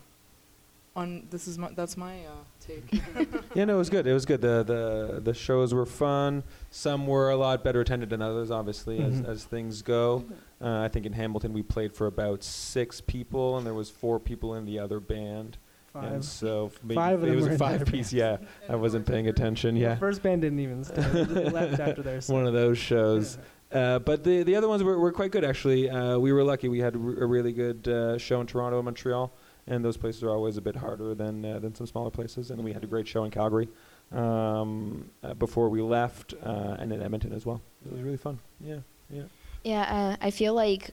On 1.01 1.27
this 1.31 1.49
is 1.49 1.57
my 1.59 1.71
that's 1.75 1.97
my 1.97 2.21
uh, 2.27 2.31
take. 2.61 2.85
Yeah, 3.55 3.65
no, 3.65 3.75
it 3.77 3.79
was 3.79 3.89
good. 3.91 4.07
It 4.07 4.13
was 4.13 4.27
good. 4.27 4.41
The 4.43 4.63
the 4.63 5.21
the 5.21 5.35
shows 5.35 5.73
were 5.73 5.87
fun. 5.87 6.45
Some 6.71 7.07
were 7.07 7.31
a 7.31 7.37
lot 7.37 7.65
better 7.65 7.81
attended 7.81 8.11
than 8.11 8.21
others, 8.23 8.51
obviously, 8.51 8.99
Mhm. 8.99 9.07
as 9.25 9.29
as 9.29 9.45
things 9.45 9.83
go. 9.83 10.25
Uh, 10.61 10.81
I 10.81 10.89
think 10.89 11.07
in 11.07 11.13
Hamilton 11.15 11.53
we 11.55 11.63
played 11.63 11.95
for 11.95 12.07
about 12.07 12.43
six 12.45 13.01
people, 13.01 13.57
and 13.57 13.67
there 13.67 13.75
was 13.75 13.89
four 13.89 14.21
people 14.21 14.55
in 14.57 14.67
the 14.67 14.79
other 14.79 15.01
band. 15.01 15.57
And 15.95 16.05
Five. 16.23 16.25
so 16.25 16.71
maybe 16.85 16.95
Five 16.97 17.23
of 17.23 17.29
it 17.29 17.35
was 17.35 17.47
were 17.49 17.55
a 17.55 17.59
five 17.59 17.81
other 17.81 17.91
piece. 17.91 18.13
Yeah, 18.13 18.37
I 18.69 18.77
wasn't 18.77 19.07
paying 19.07 19.27
attention. 19.27 19.75
Yeah, 19.77 19.95
The 19.95 20.01
first 20.01 20.23
band 20.23 20.43
didn't 20.43 20.61
even 20.61 20.85
start. 20.85 21.13
they 21.13 21.49
left 21.51 21.81
after 21.81 22.03
their 22.03 22.21
set. 22.27 22.33
one 22.33 22.47
of 22.47 22.53
those 22.53 22.79
shows. 22.79 23.39
Uh, 23.73 23.99
but 24.01 24.23
the 24.23 24.43
the 24.45 24.55
other 24.55 24.69
ones 24.69 24.83
were, 24.85 24.99
were 24.99 25.13
quite 25.13 25.31
good 25.33 25.45
actually. 25.45 25.89
Uh, 25.91 26.19
we 26.19 26.31
were 26.33 26.45
lucky. 26.45 26.69
We 26.69 26.79
had 26.81 26.95
a 26.95 26.99
r- 26.99 27.25
a 27.25 27.27
really 27.27 27.53
good 27.53 27.89
uh, 27.89 28.19
show 28.19 28.41
in 28.41 28.47
Toronto 28.47 28.77
and 28.79 28.85
Montreal, 28.85 29.33
and 29.71 29.85
those 29.85 29.97
places 29.97 30.23
are 30.23 30.31
always 30.31 30.57
a 30.57 30.61
bit 30.61 30.77
harder 30.77 31.15
than 31.15 31.45
uh, 31.45 31.59
than 31.59 31.75
some 31.75 31.87
smaller 31.87 32.11
places. 32.11 32.51
And 32.51 32.63
we 32.63 32.73
had 32.73 32.85
a 32.85 32.87
great 32.87 33.09
show 33.09 33.25
in 33.25 33.31
Calgary 33.31 33.69
um, 34.13 35.09
uh, 35.23 35.35
before 35.35 35.69
we 35.69 35.81
left, 35.81 36.35
uh, 36.45 36.77
and 36.79 36.93
in 36.93 37.01
Edmonton 37.01 37.33
as 37.33 37.47
well. 37.47 37.61
It 37.87 37.93
was 37.93 38.03
really 38.03 38.17
fun. 38.17 38.39
Yeah, 38.61 38.79
yeah. 39.11 39.23
Yeah, 39.65 39.83
uh, 39.83 40.17
I 40.27 40.31
feel 40.31 40.55
like 40.55 40.91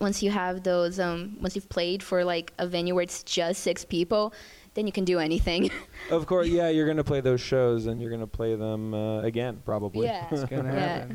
once 0.00 0.22
you 0.22 0.30
have 0.30 0.62
those, 0.62 0.98
um, 1.00 1.36
once 1.40 1.54
you've 1.54 1.68
played 1.68 2.02
for 2.02 2.24
like 2.24 2.52
a 2.58 2.66
venue 2.66 2.94
where 2.94 3.02
it's 3.02 3.22
just 3.22 3.62
six 3.62 3.84
people, 3.84 4.32
then 4.74 4.86
you 4.86 4.92
can 4.92 5.04
do 5.04 5.18
anything. 5.18 5.70
Of 6.10 6.26
course, 6.26 6.48
yeah. 6.48 6.68
You're 6.70 6.86
gonna 6.86 7.04
play 7.04 7.20
those 7.20 7.40
shows, 7.40 7.86
and 7.86 8.00
you're 8.00 8.10
gonna 8.10 8.26
play 8.26 8.54
them 8.54 8.94
uh, 8.94 9.20
again, 9.22 9.60
probably. 9.64 10.06
Yeah. 10.06 10.26
It's 10.30 10.44
gonna 10.44 10.72
Yeah. 10.74 11.06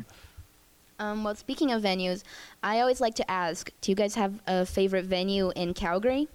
um, 0.98 1.24
well, 1.24 1.34
speaking 1.34 1.70
of 1.72 1.82
venues, 1.82 2.22
I 2.62 2.80
always 2.80 3.00
like 3.00 3.14
to 3.16 3.30
ask: 3.30 3.70
Do 3.80 3.90
you 3.90 3.96
guys 3.96 4.14
have 4.14 4.40
a 4.46 4.64
favorite 4.64 5.04
venue 5.06 5.52
in 5.56 5.74
Calgary? 5.74 6.28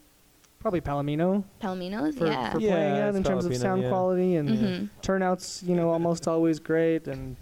Probably 0.62 0.80
Palomino 0.82 1.44
Palomino's, 1.60 2.16
for, 2.18 2.28
yeah. 2.28 2.52
for 2.52 2.60
Yeah, 2.60 2.70
playing 2.72 2.98
out 3.00 3.08
it's 3.10 3.18
in 3.18 3.24
terms 3.24 3.46
of 3.46 3.52
Palomino, 3.52 3.58
sound 3.62 3.82
yeah. 3.82 3.90
quality 3.90 4.36
and 4.36 4.50
Mhm. 4.50 4.90
turnouts. 5.02 5.64
You 5.64 5.76
know, 5.76 5.90
almost 5.90 6.28
always 6.28 6.60
great, 6.60 7.08
and 7.08 7.36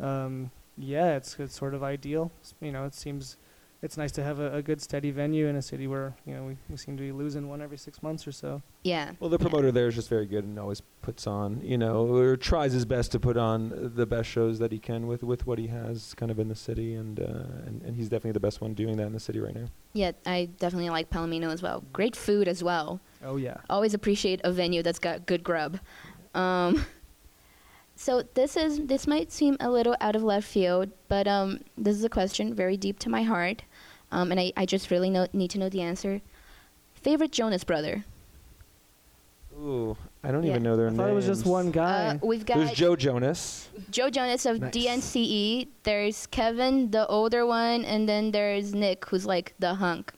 um, 0.00 0.50
yeah, 0.78 1.16
it's 1.16 1.36
it's 1.38 1.56
sort 1.56 1.74
of 1.74 1.82
ideal. 1.82 2.30
S- 2.42 2.54
You 2.60 2.70
know, 2.72 2.84
it 2.84 2.94
seems 2.94 3.36
it's 3.84 3.98
nice 3.98 4.12
to 4.12 4.24
have 4.24 4.40
a, 4.40 4.54
a 4.54 4.62
good 4.62 4.80
steady 4.80 5.10
venue 5.10 5.46
in 5.46 5.56
a 5.56 5.62
city 5.62 5.86
where 5.86 6.14
you 6.26 6.34
know 6.34 6.44
we, 6.44 6.56
we 6.70 6.76
seem 6.76 6.96
to 6.96 7.02
be 7.02 7.12
losing 7.12 7.48
one 7.48 7.60
every 7.60 7.76
six 7.76 8.02
months 8.02 8.26
or 8.26 8.32
so. 8.32 8.62
Yeah. 8.82 9.12
Well, 9.20 9.28
the 9.28 9.38
promoter 9.38 9.70
there 9.70 9.86
is 9.88 9.94
just 9.94 10.08
very 10.08 10.24
good 10.24 10.44
and 10.44 10.58
always 10.58 10.80
puts 11.02 11.26
on, 11.26 11.60
you 11.62 11.76
know, 11.76 12.06
or 12.06 12.36
tries 12.36 12.72
his 12.72 12.86
best 12.86 13.12
to 13.12 13.20
put 13.20 13.36
on 13.36 13.92
the 13.94 14.06
best 14.06 14.28
shows 14.28 14.58
that 14.58 14.72
he 14.72 14.78
can 14.78 15.06
with, 15.06 15.22
with 15.22 15.46
what 15.46 15.58
he 15.58 15.66
has 15.66 16.14
kind 16.14 16.32
of 16.32 16.38
in 16.38 16.48
the 16.48 16.54
city, 16.54 16.94
and, 16.94 17.20
uh, 17.20 17.66
and 17.66 17.82
and 17.82 17.94
he's 17.94 18.08
definitely 18.08 18.32
the 18.32 18.40
best 18.40 18.62
one 18.62 18.72
doing 18.72 18.96
that 18.96 19.06
in 19.06 19.12
the 19.12 19.20
city 19.20 19.38
right 19.38 19.54
now. 19.54 19.66
Yeah, 19.92 20.12
I 20.24 20.48
definitely 20.58 20.90
like 20.90 21.10
Palomino 21.10 21.52
as 21.52 21.62
well. 21.62 21.84
Great 21.92 22.16
food 22.16 22.48
as 22.48 22.64
well. 22.64 23.00
Oh 23.22 23.36
yeah. 23.36 23.58
Always 23.68 23.92
appreciate 23.92 24.40
a 24.44 24.50
venue 24.50 24.82
that's 24.82 24.98
got 24.98 25.26
good 25.26 25.44
grub. 25.44 25.78
Um, 26.34 26.86
so 27.96 28.22
this 28.34 28.56
is 28.56 28.80
this 28.86 29.06
might 29.06 29.30
seem 29.30 29.58
a 29.60 29.70
little 29.70 29.96
out 30.00 30.16
of 30.16 30.22
left 30.22 30.46
field, 30.46 30.90
but 31.08 31.28
um, 31.28 31.60
this 31.76 31.96
is 31.96 32.04
a 32.04 32.08
question 32.08 32.54
very 32.54 32.76
deep 32.76 32.98
to 33.00 33.08
my 33.08 33.22
heart, 33.22 33.62
um, 34.12 34.30
and 34.30 34.40
I, 34.40 34.52
I 34.56 34.66
just 34.66 34.90
really 34.90 35.10
know, 35.10 35.26
need 35.32 35.50
to 35.52 35.58
know 35.58 35.68
the 35.68 35.80
answer. 35.82 36.20
Favorite 36.94 37.32
Jonas 37.32 37.64
brother? 37.64 38.04
Ooh, 39.56 39.96
I 40.22 40.32
don't 40.32 40.42
Yeah. 40.42 40.50
even 40.50 40.62
know 40.64 40.76
their 40.76 40.86
I 40.86 40.90
names. 40.90 40.98
thought 40.98 41.10
it 41.10 41.14
was 41.14 41.26
just 41.26 41.46
one 41.46 41.70
guy. 41.70 42.06
Uh, 42.20 42.26
we've 42.26 42.44
got 42.44 42.56
There's 42.58 42.72
Joe 42.72 42.96
Jonas. 42.96 43.68
Joe 43.90 44.10
Jonas 44.10 44.46
of 44.46 44.60
Nice. 44.60 44.72
DNCE. 44.74 45.68
There's 45.84 46.26
Kevin, 46.26 46.90
the 46.90 47.06
older 47.06 47.46
one, 47.46 47.84
and 47.84 48.08
then 48.08 48.32
there's 48.32 48.74
Nick, 48.74 49.04
who's 49.06 49.26
like 49.26 49.54
the 49.60 49.74
hunk. 49.74 50.12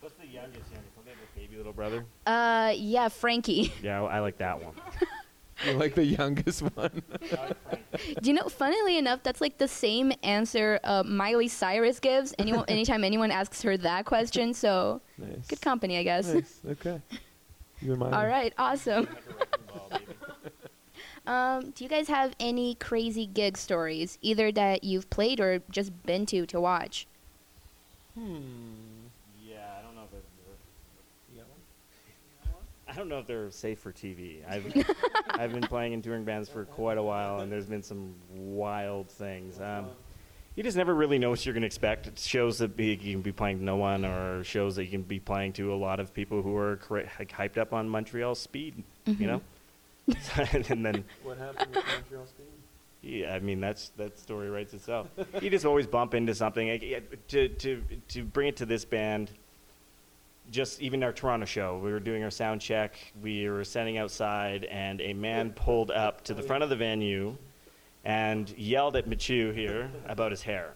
What's 0.00 0.16
the 0.16 0.26
youngest? 0.26 0.56
youngest? 0.72 0.94
Don't 0.96 1.04
they 1.04 1.10
have 1.12 1.20
a 1.36 1.38
baby 1.38 1.56
little 1.56 1.72
brother? 1.72 2.04
Uh, 2.26 2.72
yeah, 2.76 3.08
Frankie. 3.08 3.72
Yeah, 3.82 4.02
I 4.02 4.18
like 4.18 4.38
that 4.38 4.60
one. 4.62 4.74
You're 5.64 5.74
like 5.74 5.94
the 5.94 6.04
youngest 6.04 6.62
one. 6.76 7.02
Do 8.20 8.30
you 8.30 8.32
know? 8.32 8.48
Funnily 8.48 8.98
enough, 8.98 9.22
that's 9.22 9.40
like 9.40 9.58
the 9.58 9.68
same 9.68 10.12
answer 10.22 10.80
uh, 10.84 11.02
Miley 11.04 11.48
Cyrus 11.48 12.00
gives. 12.00 12.34
Anyone, 12.38 12.64
anytime 12.68 13.04
anyone 13.04 13.30
asks 13.30 13.62
her 13.62 13.76
that 13.78 14.04
question. 14.04 14.54
So 14.54 15.00
nice. 15.18 15.46
good 15.48 15.60
company, 15.60 15.98
I 15.98 16.02
guess. 16.02 16.32
Nice. 16.32 16.60
Okay. 16.68 17.00
You 17.80 17.90
and 17.94 17.98
mine. 17.98 18.14
All 18.14 18.28
right, 18.28 18.54
awesome. 18.58 19.08
Um, 21.26 21.70
do 21.70 21.84
you 21.84 21.90
guys 21.90 22.06
have 22.06 22.34
any 22.38 22.76
crazy 22.76 23.26
gig 23.26 23.56
stories, 23.56 24.18
either 24.22 24.52
that 24.52 24.84
you've 24.84 25.08
played 25.10 25.40
or 25.40 25.62
just 25.68 25.90
been 26.04 26.24
to 26.26 26.46
to 26.46 26.60
watch? 26.60 27.08
Hmm. 28.14 28.38
Yeah, 29.44 29.56
I 29.78 29.82
don't 29.82 29.96
know 29.96 30.02
if 30.04 30.10
they're. 30.12 30.20
I 32.92 32.94
don't 32.94 33.08
know 33.08 33.18
if 33.18 33.26
they're 33.26 33.50
safe 33.50 33.78
for 33.78 33.90
TV. 33.90 34.40
I've 34.48 34.66
I've 35.30 35.52
been 35.52 35.62
playing 35.62 35.94
in 35.94 36.02
touring 36.02 36.24
bands 36.24 36.48
for 36.48 36.64
quite 36.66 36.98
a 36.98 37.02
while, 37.02 37.40
and 37.40 37.50
there's 37.50 37.66
been 37.66 37.82
some 37.82 38.14
wild 38.34 39.08
things. 39.08 39.58
Um, 39.60 39.86
you 40.56 40.62
just 40.62 40.76
never 40.76 40.94
really 40.94 41.18
know 41.18 41.30
what 41.30 41.46
you're 41.46 41.54
going 41.54 41.62
to 41.62 41.66
expect. 41.66 42.06
It's 42.06 42.26
shows 42.26 42.58
that 42.58 42.76
be, 42.76 42.88
you 42.88 43.14
can 43.14 43.22
be 43.22 43.32
playing 43.32 43.58
to 43.60 43.64
no 43.64 43.76
one, 43.76 44.04
or 44.04 44.44
shows 44.44 44.76
that 44.76 44.84
you 44.84 44.90
can 44.90 45.02
be 45.02 45.18
playing 45.18 45.54
to 45.54 45.72
a 45.72 45.76
lot 45.76 46.00
of 46.00 46.12
people 46.12 46.42
who 46.42 46.54
are 46.56 46.76
cra- 46.76 47.08
like, 47.18 47.32
hyped 47.32 47.56
up 47.56 47.72
on 47.72 47.88
Montreal 47.88 48.34
speed. 48.34 48.82
You 49.06 49.26
know, 49.26 49.40
and 50.52 50.84
then 50.84 51.04
What 51.22 51.38
happened 51.38 51.74
with 51.74 51.86
Montreal 51.86 52.26
Speed? 52.26 52.46
yeah, 53.00 53.34
I 53.34 53.38
mean 53.40 53.60
that's 53.60 53.88
that 53.96 54.18
story 54.18 54.50
writes 54.50 54.74
itself. 54.74 55.08
you 55.40 55.48
just 55.48 55.64
always 55.64 55.86
bump 55.86 56.12
into 56.12 56.34
something. 56.34 56.68
Like, 56.68 56.82
yeah, 56.82 56.98
to 57.28 57.48
to 57.48 57.82
to 58.08 58.22
bring 58.24 58.48
it 58.48 58.56
to 58.58 58.66
this 58.66 58.84
band. 58.84 59.30
Just 60.52 60.82
even 60.82 61.02
our 61.02 61.14
Toronto 61.14 61.46
show, 61.46 61.78
we 61.82 61.90
were 61.90 61.98
doing 61.98 62.22
our 62.22 62.30
sound 62.30 62.60
check. 62.60 62.94
We 63.22 63.48
were 63.48 63.64
standing 63.64 63.96
outside, 63.96 64.64
and 64.64 65.00
a 65.00 65.14
man 65.14 65.50
pulled 65.52 65.90
up 65.90 66.22
to 66.24 66.34
the 66.34 66.42
front 66.42 66.62
of 66.62 66.68
the 66.68 66.76
venue, 66.76 67.38
and 68.04 68.50
yelled 68.58 68.94
at 68.96 69.06
Mathieu 69.06 69.52
here 69.52 69.90
about 70.06 70.30
his 70.30 70.42
hair. 70.42 70.74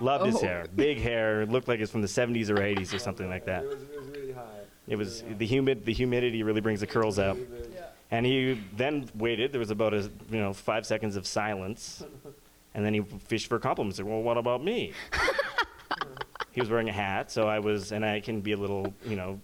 Loved 0.00 0.26
his 0.26 0.34
Oh. 0.36 0.40
hair, 0.40 0.66
big 0.74 0.98
hair. 0.98 1.46
Looked 1.46 1.68
like 1.68 1.78
it's 1.78 1.92
from 1.92 2.02
the 2.02 2.08
70s 2.08 2.50
or 2.50 2.56
80s 2.56 2.92
or 2.92 2.98
something 2.98 3.28
like 3.28 3.44
that. 3.44 3.62
It 3.62 3.68
was, 3.68 3.82
it 3.82 3.96
was 4.00 4.08
really 4.08 4.32
high. 4.32 4.42
It 4.88 4.96
was 4.96 5.22
the 5.38 5.46
humid. 5.46 5.84
The 5.84 5.92
humidity 5.92 6.42
really 6.42 6.60
brings 6.60 6.80
the 6.80 6.86
curls 6.88 7.20
out. 7.20 7.38
And 8.10 8.26
he 8.26 8.60
then 8.76 9.08
waited. 9.14 9.52
There 9.52 9.60
was 9.60 9.70
about 9.70 9.94
a 9.94 10.10
you 10.30 10.40
know 10.40 10.52
five 10.52 10.86
seconds 10.86 11.14
of 11.14 11.24
silence, 11.24 12.02
and 12.74 12.84
then 12.84 12.94
he 12.94 13.00
fished 13.00 13.46
for 13.46 13.60
compliments. 13.60 14.00
Like, 14.00 14.08
well, 14.08 14.22
what 14.22 14.38
about 14.38 14.64
me? 14.64 14.92
he 16.54 16.60
was 16.60 16.70
wearing 16.70 16.88
a 16.88 16.92
hat, 16.92 17.30
so 17.32 17.48
I 17.48 17.58
was, 17.58 17.90
and 17.90 18.04
I 18.04 18.20
can 18.20 18.40
be 18.40 18.52
a 18.52 18.56
little 18.56 18.94
you 19.04 19.16
know 19.16 19.40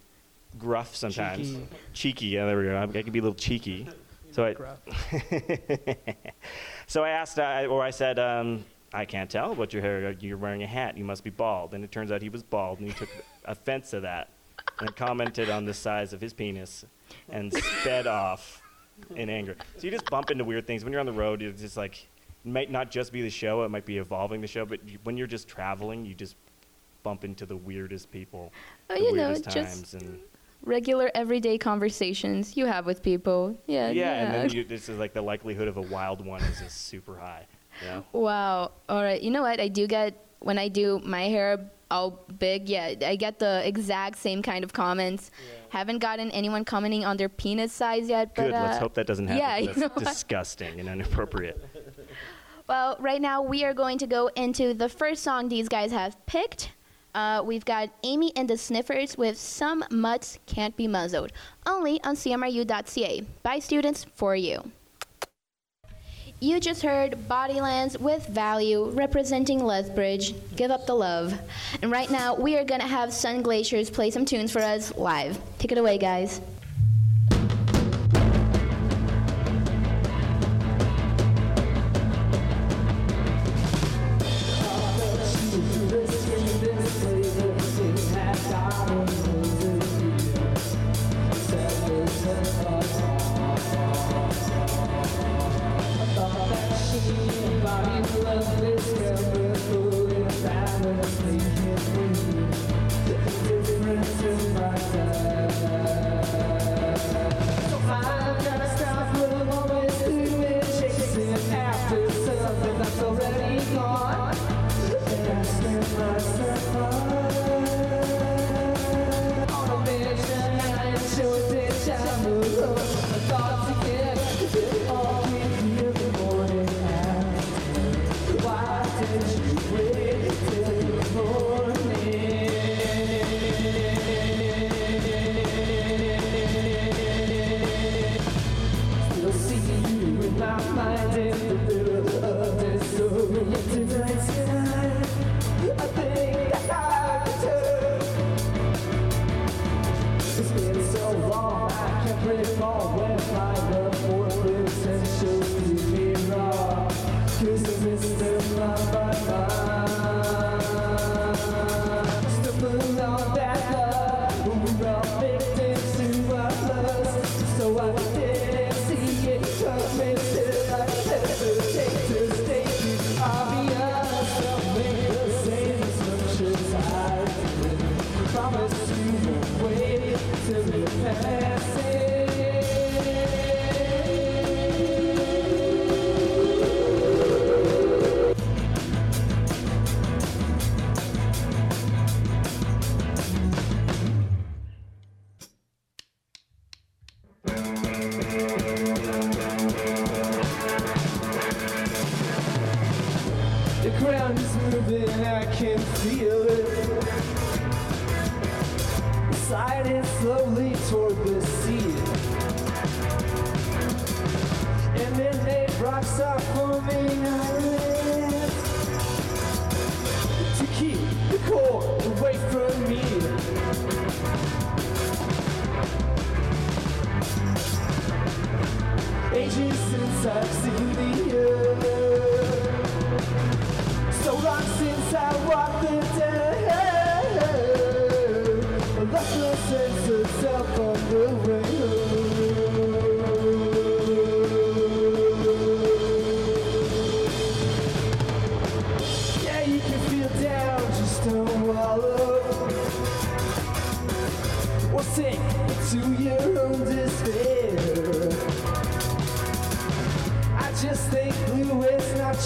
gruff 0.59 0.95
sometimes. 0.95 1.51
Cheeky. 1.51 1.69
Cheeky, 1.93 2.27
yeah, 2.27 2.47
there 2.47 2.57
we 2.57 2.65
go. 2.65 2.79
I 2.81 3.03
can 3.03 3.13
be 3.13 3.19
a 3.19 3.23
little 3.23 3.35
cheeky. 3.35 3.87
So 4.33 4.45
I, 4.45 4.55
so 6.87 7.03
I 7.03 7.11
asked, 7.11 7.41
uh, 7.41 7.67
or 7.69 7.83
I 7.83 7.91
said, 7.91 8.21
um, 8.21 8.65
I 8.95 9.05
can't 9.05 9.29
tell 9.29 9.57
what 9.57 9.73
your 9.73 9.83
hair. 9.83 10.13
You're 10.21 10.37
wearing 10.37 10.63
a 10.63 10.69
hat. 10.69 10.97
You 10.97 11.05
must 11.05 11.25
be 11.25 11.31
bald. 11.31 11.75
And 11.75 11.83
it 11.83 11.91
turns 11.91 12.13
out 12.13 12.23
he 12.23 12.29
was 12.29 12.45
bald, 12.45 12.79
and 12.79 12.87
he 12.87 12.95
took 12.95 13.09
offense 13.45 13.91
to 13.91 13.99
that, 14.03 14.29
and 14.79 14.95
commented 14.95 15.51
on 15.51 15.65
the 15.65 15.75
size 15.75 16.13
of 16.13 16.21
his 16.21 16.33
penis, 16.33 16.85
and 17.29 17.53
sped 17.53 18.07
off 18.07 18.63
in 19.17 19.29
anger. 19.29 19.57
So 19.79 19.85
you 19.85 19.91
just 19.91 20.09
bump 20.09 20.31
into 20.31 20.45
weird 20.45 20.65
things 20.65 20.85
when 20.85 20.93
you're 20.93 21.01
on 21.01 21.07
the 21.07 21.13
road. 21.13 21.43
It's 21.43 21.61
just 21.63 21.77
like 21.77 22.07
it 22.45 22.49
might 22.49 22.71
not 22.71 22.93
just 22.93 23.13
be 23.13 23.23
the 23.23 23.31
show. 23.31 23.65
It 23.65 23.69
might 23.71 23.85
be 23.85 23.99
evolving 23.99 24.41
the 24.41 24.47
show. 24.47 24.65
But 24.65 24.89
you, 24.89 24.99
when 25.03 25.17
you're 25.17 25.27
just 25.27 25.49
traveling, 25.49 26.05
you 26.05 26.15
just 26.15 26.37
bump 27.03 27.25
into 27.25 27.47
the 27.47 27.57
weirdest 27.57 28.11
people, 28.11 28.53
Oh, 28.89 28.95
you 28.95 29.15
know, 29.15 29.35
just 29.35 29.51
times, 29.51 29.95
and 29.95 30.21
regular 30.63 31.11
everyday 31.15 31.59
conversations 31.59 32.57
you 32.57 32.67
have 32.67 32.87
with 32.87 33.03
people. 33.03 33.57
Yeah. 33.67 33.91
yeah, 33.91 34.25
and 34.25 34.35
then 34.35 34.51
you, 34.51 34.65
this 34.65 34.89
is 34.89 34.99
like 34.99 35.15
the 35.15 35.23
likelihood 35.23 35.69
of 35.69 35.77
a 35.77 35.83
wild 35.83 36.25
one 36.25 36.43
is 36.43 36.61
just 36.61 36.87
super 36.87 37.17
high. 37.19 37.47
Yeah. 37.85 38.03
Wow. 38.13 38.73
All 38.89 39.03
right. 39.03 39.21
You 39.21 39.31
know 39.31 39.43
what? 39.43 39.61
I 39.61 39.69
do 39.69 39.87
get 39.87 40.15
when 40.41 40.59
I 40.59 40.69
do 40.69 41.01
my 41.05 41.23
hair 41.23 41.71
all 41.91 42.25
big. 42.39 42.69
Yeah, 42.69 42.95
I 43.05 43.17
get 43.17 43.39
the 43.39 43.67
exact 43.67 44.19
same 44.19 44.43
kind 44.43 44.65
of 44.65 44.73
comments. 44.73 45.31
Haven't 45.71 45.99
gotten 45.99 46.31
anyone 46.31 46.65
commenting 46.65 47.05
on 47.05 47.17
their 47.17 47.29
penis 47.29 47.73
size 47.73 48.09
yet, 48.09 48.35
but 48.35 48.45
Good. 48.45 48.53
Let's 48.53 48.77
uh, 48.77 48.81
hope 48.81 48.95
that 48.95 49.07
doesn't 49.07 49.29
happen. 49.29 49.41
yeah, 49.41 49.57
you 49.73 49.75
know 49.81 49.89
disgusting 49.99 50.79
and 50.81 50.89
inappropriate. 50.89 51.65
Well, 52.69 52.97
right 53.01 53.21
now 53.21 53.43
we 53.43 53.65
are 53.65 53.75
going 53.75 53.99
to 53.99 54.07
go 54.07 54.29
into 54.37 54.75
the 54.75 54.89
first 54.89 55.23
song 55.25 55.49
these 55.49 55.69
guys 55.69 55.91
have 55.91 56.15
picked. 56.27 56.71
Uh, 57.15 57.43
we've 57.45 57.65
got 57.65 57.91
Amyl 58.05 58.33
and 58.37 58.49
the 58.49 58.57
Sniffers 58.57 59.17
with 59.19 59.37
Some 59.39 59.85
Mutts 59.91 60.39
Can't 60.47 60.77
Be 60.77 60.87
Muzzled, 60.87 61.33
only 61.67 62.03
on 62.05 62.17
CMRU.ca. 62.17 63.25
By 63.43 63.59
students 63.59 64.07
for 64.15 64.37
you. 64.37 64.71
You 66.43 66.59
just 66.59 66.83
heard 66.83 67.29
Bodylands 67.29 68.01
with 68.01 68.27
Value 68.29 68.89
representing 68.91 69.63
Lethbridge. 69.63 70.35
Give 70.57 70.71
up 70.71 70.87
the 70.87 70.95
love. 70.95 71.39
And 71.83 71.91
right 71.91 72.11
now 72.11 72.35
we 72.35 72.57
are 72.57 72.65
going 72.65 72.81
to 72.81 72.87
have 72.87 73.13
Sun 73.13 73.43
Glaciers 73.43 73.91
play 73.91 74.11
some 74.11 74.25
tunes 74.25 74.51
for 74.51 74.61
us 74.61 74.97
live. 74.97 75.39
Take 75.59 75.73
it 75.73 75.77
away, 75.77 75.99
guys. 75.99 76.41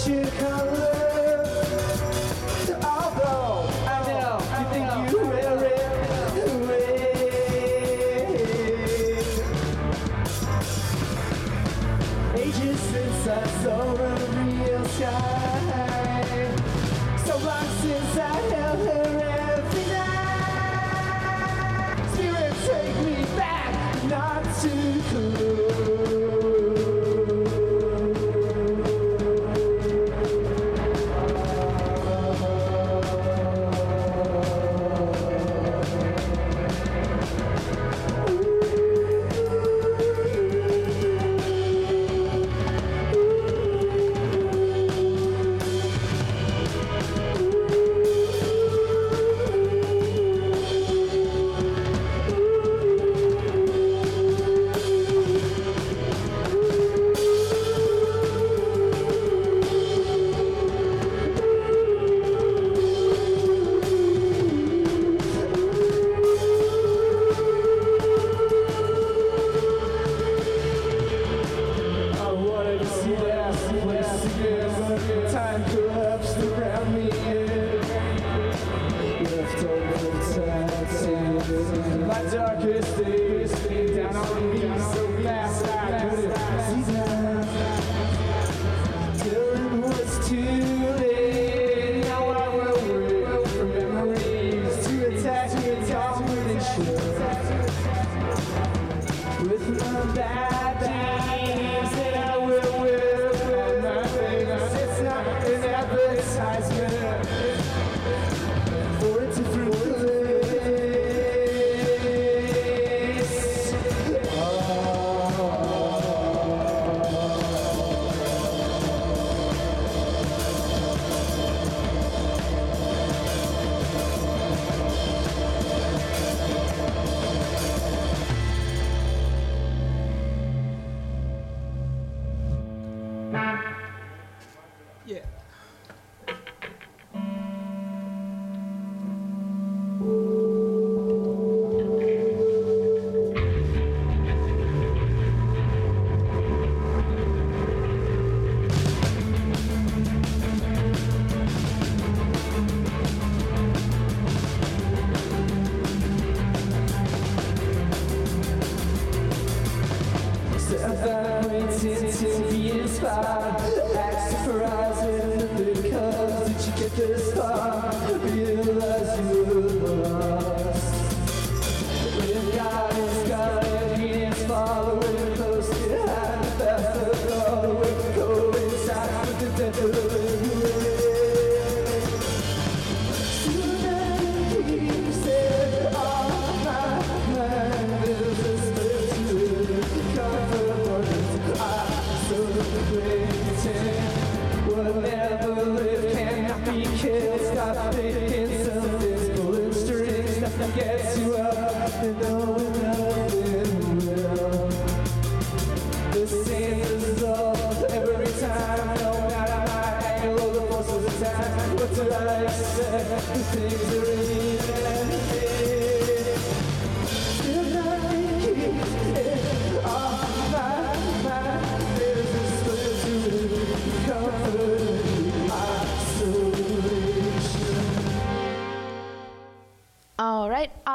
Is 0.07 0.41
not 0.41 0.54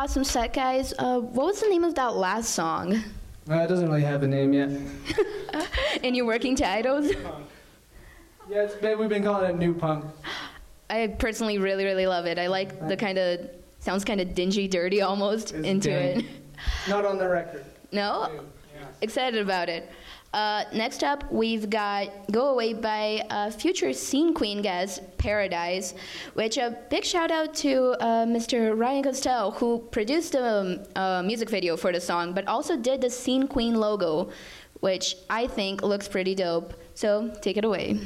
awesome 0.01 0.25
set, 0.25 0.55
guys. 0.55 0.95
Uh, 0.99 1.21
what 1.21 1.49
was 1.49 1.61
the 1.61 1.69
name 1.69 1.85
of 1.85 1.95
that 1.95 2.15
last 2.17 2.55
song? 2.55 2.95
Uh, 3.51 3.57
it 3.57 3.67
doesn't 3.69 3.87
really 3.87 4.01
have 4.01 4.23
a 4.23 4.27
name 4.27 4.55
yet. 4.55 4.71
In 6.03 6.15
your 6.15 6.25
working 6.25 6.57
titles? 6.57 7.11
Yeah, 8.49 8.63
it's 8.63 8.75
been, 8.77 8.99
we've 8.99 9.11
been 9.11 9.23
calling 9.23 9.51
it 9.51 9.59
new 9.59 9.75
punk. 9.75 10.07
I 10.89 11.09
personally 11.19 11.59
really, 11.59 11.85
really 11.85 12.07
love 12.07 12.25
it. 12.25 12.39
I 12.39 12.47
like 12.47 12.89
the 12.89 12.97
kind 12.97 13.19
of 13.19 13.51
sounds 13.81 14.03
kind 14.03 14.23
of 14.23 14.35
dingy, 14.35 14.69
dirty 14.69 15.03
almost 15.03 15.53
It's 15.53 15.67
into 15.67 15.91
dank. 15.91 16.25
it. 16.25 16.31
Not 16.89 17.05
on 17.05 17.19
the 17.19 17.29
record. 17.29 17.67
No? 17.93 18.41
Excited 19.03 19.43
about 19.43 19.69
it. 19.69 19.91
Uh, 20.33 20.63
next 20.73 21.03
up, 21.03 21.31
we've 21.33 21.69
got 21.69 22.09
Go 22.31 22.51
Away 22.51 22.73
by 22.73 23.25
uh, 23.31 23.51
future 23.51 23.93
Scene 23.93 24.33
Queen 24.33 24.63
guest 24.63 25.03
Paradise, 25.19 25.95
which 26.35 26.57
a 26.57 26.79
big 26.89 27.05
shout 27.05 27.33
out 27.33 27.53
to 27.55 27.97
uh, 28.01 28.25
Mr. 28.27 28.79
Ryan 28.79 29.03
Costello, 29.03 29.51
who 29.51 29.81
produced 29.91 30.33
the 30.33 30.87
um, 30.95 31.27
music 31.27 31.51
video 31.51 31.77
for 31.77 31.91
the 31.93 32.01
song, 32.01 32.33
but 32.33 32.47
also 32.47 32.77
did 32.77 33.01
the 33.01 33.11
Scene 33.11 33.49
Queen 33.49 33.75
logo, 33.75 34.31
which 34.79 35.17
I 35.29 35.49
think 35.49 35.83
looks 35.83 36.07
pretty 36.07 36.37
dope. 36.37 36.75
So 36.95 37.35
take 37.43 37.57
it 37.57 37.65
away. 37.65 37.99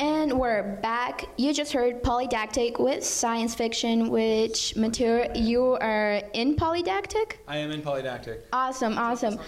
And 0.00 0.40
we're 0.40 0.76
back. 0.82 1.24
You 1.36 1.54
just 1.54 1.72
heard 1.72 2.02
Polydactic 2.02 2.80
with 2.80 3.04
science 3.04 3.54
fiction, 3.54 4.10
which 4.10 4.74
material 4.74 5.36
you 5.36 5.74
are 5.74 6.20
in 6.32 6.56
Polydactic? 6.56 7.34
I 7.46 7.58
am 7.58 7.70
in 7.70 7.80
Polydactic. 7.80 8.40
Awesome, 8.52 8.98
awesome. 8.98 9.38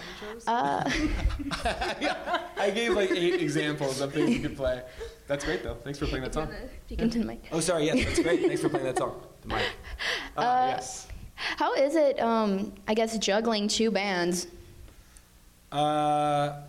Uh, 0.47 0.89
I 2.57 2.71
gave 2.73 2.93
like 2.93 3.11
eight 3.11 3.41
examples 3.41 3.99
of 3.99 4.13
things 4.13 4.29
you 4.29 4.39
could 4.39 4.55
play. 4.55 4.83
That's 5.27 5.43
great 5.43 5.63
though. 5.63 5.75
Thanks 5.75 5.99
for 5.99 6.05
playing 6.05 6.23
that 6.23 6.33
song. 6.33 6.49
speak 6.85 7.01
into 7.01 7.19
the 7.19 7.25
mic. 7.25 7.43
Oh, 7.51 7.59
sorry. 7.59 7.85
Yes, 7.85 8.05
that's 8.05 8.19
great. 8.21 8.41
Thanks 8.41 8.61
for 8.61 8.69
playing 8.69 8.85
that 8.85 8.97
song. 8.97 9.21
The 9.41 9.47
mic. 9.49 9.63
Uh, 10.37 10.73
yes. 10.75 11.07
How 11.35 11.73
is 11.73 11.95
it, 11.95 12.19
um, 12.21 12.73
I 12.87 12.93
guess, 12.93 13.17
juggling 13.17 13.67
two 13.67 13.91
bands? 13.91 14.47
Uh, 15.71 16.61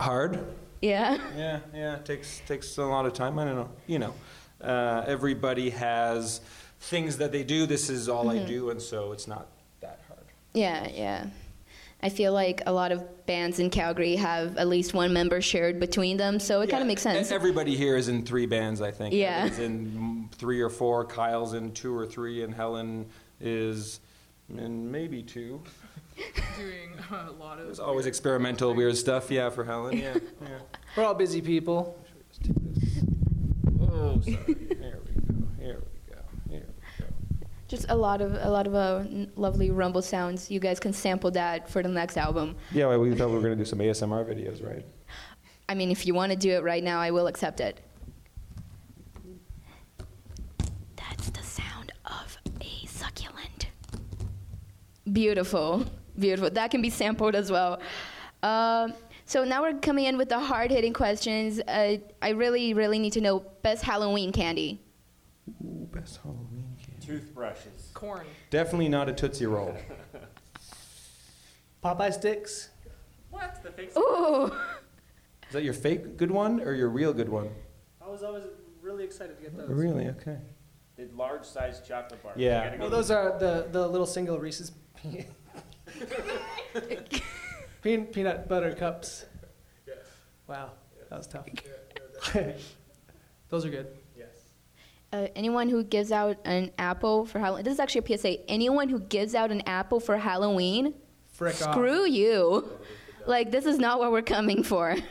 hard. 0.00 0.44
Yeah. 0.86 1.18
Yeah, 1.36 1.60
yeah. 1.74 1.96
It 1.96 2.04
takes 2.04 2.40
takes 2.46 2.78
a 2.78 2.84
lot 2.84 3.06
of 3.06 3.12
time. 3.12 3.38
I 3.38 3.44
don't 3.44 3.56
know. 3.56 3.70
You 3.86 3.98
know, 3.98 4.14
uh, 4.60 5.04
everybody 5.06 5.70
has 5.70 6.40
things 6.80 7.18
that 7.18 7.32
they 7.32 7.42
do. 7.44 7.66
This 7.66 7.90
is 7.90 8.08
all 8.08 8.30
I 8.30 8.38
do, 8.44 8.70
and 8.70 8.80
so 8.80 9.12
it's 9.12 9.26
not 9.26 9.48
that 9.80 10.00
hard. 10.08 10.20
Yeah, 10.54 10.88
yeah. 10.88 11.26
I 12.02 12.10
feel 12.10 12.32
like 12.34 12.60
a 12.66 12.72
lot 12.72 12.92
of 12.92 13.26
bands 13.26 13.58
in 13.58 13.70
Calgary 13.70 14.16
have 14.16 14.58
at 14.58 14.68
least 14.68 14.92
one 14.94 15.12
member 15.12 15.40
shared 15.40 15.80
between 15.80 16.18
them, 16.18 16.38
so 16.38 16.60
it 16.60 16.68
kind 16.70 16.82
of 16.82 16.86
makes 16.86 17.02
sense. 17.02 17.30
e- 17.30 17.34
Everybody 17.34 17.74
here 17.74 17.96
is 17.96 18.08
in 18.08 18.24
three 18.24 18.46
bands, 18.46 18.80
I 18.82 18.90
think. 18.90 19.14
Yeah. 19.14 19.44
Evan's 19.44 19.58
in 19.58 20.28
three 20.36 20.60
or 20.60 20.68
four. 20.70 21.04
Kyle's 21.06 21.54
in 21.54 21.72
two 21.72 21.96
or 21.96 22.06
three, 22.06 22.42
and 22.44 22.54
Helen 22.54 23.06
is 23.40 24.00
in 24.50 24.90
maybe 24.92 25.22
two. 25.22 25.60
Doing 26.58 26.90
a 27.10 27.30
lot 27.32 27.58
of. 27.58 27.66
There's 27.66 27.80
always 27.80 28.06
experimental 28.06 28.74
weird 28.74 28.96
stuff. 28.96 29.30
Yeah, 29.30 29.50
for 29.50 29.64
Helen. 29.64 29.96
Yeah, 29.96 30.16
yeah. 30.42 30.58
We're 30.96 31.04
all 31.04 31.14
busy 31.14 31.40
people. 31.40 31.98
Oh, 33.80 34.20
sorry. 34.20 34.36
Here 34.46 34.46
we 34.46 34.64
go. 34.74 35.46
Here 35.58 35.82
we 35.82 36.14
go. 36.14 36.20
Here 36.48 36.66
we 36.66 37.04
go. 37.04 37.46
Just 37.68 37.86
a 37.88 37.96
lot 37.96 38.20
of 38.20 38.34
a 38.34 38.50
lot 38.50 38.66
of 38.66 38.74
uh, 38.74 39.04
lovely 39.36 39.70
rumble 39.70 40.02
sounds. 40.02 40.50
You 40.50 40.60
guys 40.60 40.80
can 40.80 40.92
sample 40.92 41.30
that 41.32 41.68
for 41.68 41.82
the 41.82 41.88
next 41.88 42.16
album. 42.16 42.56
Yeah, 42.72 42.86
well, 42.86 43.00
we 43.00 43.14
thought 43.14 43.28
we 43.28 43.34
were 43.34 43.40
going 43.40 43.52
to 43.52 43.64
do 43.64 43.64
some 43.64 43.78
ASMR 43.80 44.24
videos, 44.24 44.64
right? 44.66 44.84
I 45.68 45.74
mean, 45.74 45.90
if 45.90 46.06
you 46.06 46.14
want 46.14 46.30
to 46.32 46.36
do 46.38 46.52
it 46.52 46.62
right 46.62 46.82
now, 46.82 47.00
I 47.00 47.10
will 47.10 47.26
accept 47.26 47.60
it. 47.60 47.80
That's 50.96 51.30
the 51.30 51.42
sound 51.42 51.92
of 52.04 52.38
a 52.60 52.86
succulent. 52.86 53.66
Beautiful, 55.12 55.84
beautiful. 56.18 56.50
That 56.50 56.70
can 56.70 56.82
be 56.82 56.90
sampled 56.90 57.34
as 57.34 57.50
well. 57.50 57.80
Um, 58.42 58.92
so 59.24 59.44
now 59.44 59.62
we're 59.62 59.78
coming 59.80 60.04
in 60.06 60.18
with 60.18 60.28
the 60.28 60.38
hard-hitting 60.38 60.92
questions. 60.92 61.60
Uh, 61.60 61.96
I 62.22 62.30
really, 62.30 62.74
really 62.74 62.98
need 62.98 63.12
to 63.14 63.20
know 63.20 63.40
best 63.62 63.82
Halloween 63.82 64.32
candy. 64.32 64.80
Ooh, 65.64 65.88
best 65.92 66.20
Halloween 66.22 66.76
candy. 66.78 67.06
Toothbrushes. 67.06 67.90
Corn. 67.94 68.26
Definitely 68.50 68.88
not 68.88 69.08
a 69.08 69.12
Tootsie 69.12 69.46
Roll. 69.46 69.74
Popeye 71.84 72.12
sticks. 72.12 72.70
What? 73.30 73.62
The 73.62 73.70
fake 73.70 73.92
Ooh, 73.96 74.46
Is 74.46 74.52
that 75.52 75.62
your 75.62 75.74
fake 75.74 76.16
good 76.16 76.30
one 76.30 76.60
or 76.60 76.72
your 76.72 76.88
real 76.88 77.12
good 77.12 77.28
one? 77.28 77.50
I 78.04 78.08
was 78.08 78.22
always 78.22 78.44
really 78.80 79.04
excited 79.04 79.36
to 79.36 79.42
get 79.42 79.56
those. 79.56 79.68
Really? 79.68 80.08
Okay. 80.08 80.38
The 80.96 81.08
large 81.14 81.44
size 81.44 81.82
chocolate 81.86 82.22
bar. 82.22 82.32
Yeah. 82.36 82.58
You 82.58 82.64
gotta 82.70 82.78
No, 82.78 82.84
go- 82.84 82.90
those 82.96 83.10
are 83.10 83.38
the, 83.38 83.68
the 83.70 83.86
little 83.86 84.06
single 84.06 84.38
Reese's 84.38 84.72
pe- 84.94 85.26
peanut, 87.82 88.12
peanut 88.12 88.48
butter 88.48 88.74
cups. 88.74 89.26
Wow, 90.46 90.70
that 91.10 91.18
was 91.18 91.26
tough. 91.26 91.46
those 93.48 93.64
are 93.64 93.70
good. 93.70 93.88
uh, 95.12 95.28
anyone 95.34 95.68
who 95.68 95.82
gives 95.84 96.12
out 96.12 96.36
an 96.44 96.70
apple 96.78 97.24
for 97.26 97.38
Halloween. 97.38 97.64
This 97.64 97.74
is 97.74 97.80
actually 97.80 98.14
a 98.14 98.18
PSA. 98.18 98.50
Anyone 98.50 98.88
who 98.88 99.00
gives 99.00 99.34
out 99.34 99.50
an 99.50 99.62
apple 99.66 100.00
for 100.00 100.16
Halloween, 100.16 100.94
Frick 101.32 101.60
off. 101.62 101.72
screw 101.74 102.06
you. 102.06 102.68
Like 103.26 103.50
this 103.50 103.66
is 103.66 103.78
not 103.78 103.98
what 103.98 104.12
we're 104.12 104.22
coming 104.22 104.62
for. 104.62 104.96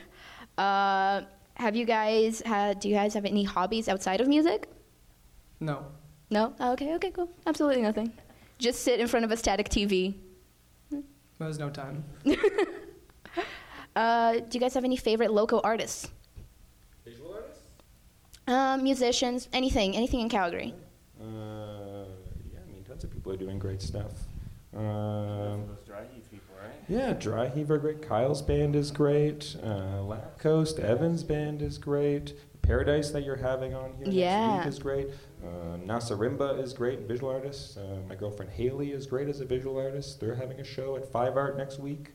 Uh, 0.57 1.23
have 1.55 1.75
you 1.75 1.85
guys 1.85 2.39
had? 2.39 2.79
Do 2.79 2.87
you 2.87 2.95
guys 2.95 3.13
have 3.13 3.25
any 3.25 3.43
hobbies 3.43 3.89
outside 3.89 4.21
of 4.21 4.27
music? 4.29 4.69
No. 5.59 5.85
No. 6.29 6.53
Oh, 6.61 6.71
okay. 6.71 6.95
Okay. 6.95 7.11
Cool. 7.11 7.29
Absolutely 7.45 7.81
nothing. 7.81 8.13
Just 8.57 8.83
sit 8.83 9.01
in 9.01 9.07
front 9.07 9.25
of 9.25 9.31
a 9.31 9.35
static 9.35 9.67
TV. 9.67 10.15
There's 11.39 11.59
no 11.59 11.69
time. 11.69 12.03
Uh, 13.95 14.33
do 14.39 14.47
you 14.51 14.59
guys 14.59 14.73
have 14.73 14.83
any 14.83 14.97
favorite 14.97 15.31
local 15.31 15.61
artists? 15.63 16.11
Visual 17.05 17.33
artists? 17.33 17.63
Um, 18.45 18.83
musicians, 18.83 19.47
anything, 19.53 19.95
anything 19.95 20.19
in 20.19 20.27
Calgary. 20.27 20.73
Uh, 21.17 21.23
yeah, 22.51 22.59
I 22.61 22.69
mean, 22.69 22.83
tons 22.85 23.05
of 23.05 23.11
people 23.11 23.31
are 23.31 23.37
doing 23.37 23.57
great 23.57 23.81
stuff. 23.81 24.11
Um, 24.75 25.65
Those 25.65 25.79
dry 25.87 26.01
heat 26.13 26.29
people, 26.29 26.55
right? 26.61 26.73
yeah, 26.89 27.13
Dry 27.13 27.47
Heave 27.47 27.71
are 27.71 27.77
great. 27.77 28.01
Kyle's 28.01 28.41
band 28.41 28.75
is 28.75 28.91
great. 28.91 29.55
Uh, 29.63 30.01
Lab 30.03 30.37
Coast, 30.39 30.77
Evan's 30.77 31.23
band 31.23 31.61
is 31.61 31.77
great. 31.77 32.33
Paradise 32.63 33.11
that 33.11 33.23
you're 33.23 33.37
having 33.37 33.73
on 33.73 33.93
here 33.93 34.07
Yeah. 34.09 34.55
next 34.57 34.65
week 34.65 34.73
is 34.73 34.79
great. 34.79 35.07
Uh, 35.45 35.77
Nasarimba 35.77 36.61
is 36.61 36.73
great, 36.73 37.01
visual 37.01 37.31
artist. 37.31 37.77
Uh, 37.77 37.97
my 38.09 38.15
girlfriend 38.15 38.51
Haley 38.51 38.91
is 38.91 39.05
great 39.05 39.27
as 39.29 39.41
a 39.41 39.45
visual 39.45 39.77
artist. 39.77 40.19
They're 40.19 40.35
having 40.35 40.59
a 40.59 40.63
show 40.63 40.95
at 40.95 41.05
Five 41.11 41.37
Art 41.37 41.57
next 41.57 41.79
week. 41.79 42.11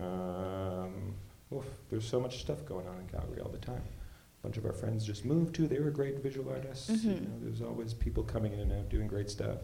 Um, 0.00 1.14
oof, 1.52 1.64
there's 1.90 2.06
so 2.06 2.20
much 2.20 2.40
stuff 2.40 2.64
going 2.66 2.86
on 2.86 2.98
in 3.00 3.06
Calgary 3.08 3.40
all 3.40 3.48
the 3.50 3.58
time. 3.58 3.82
A 3.82 4.42
bunch 4.42 4.56
of 4.58 4.66
our 4.66 4.72
friends 4.72 5.04
just 5.04 5.24
moved 5.24 5.54
too. 5.54 5.66
They 5.66 5.80
were 5.80 5.90
great 5.90 6.22
visual 6.22 6.50
artists. 6.52 6.88
You 6.90 7.12
Mhm. 7.12 7.22
know, 7.22 7.30
there's 7.42 7.62
always 7.62 7.94
people 7.94 8.22
coming 8.22 8.52
in 8.52 8.60
and 8.60 8.72
out 8.72 8.88
doing 8.88 9.06
great 9.08 9.30
stuff. 9.30 9.58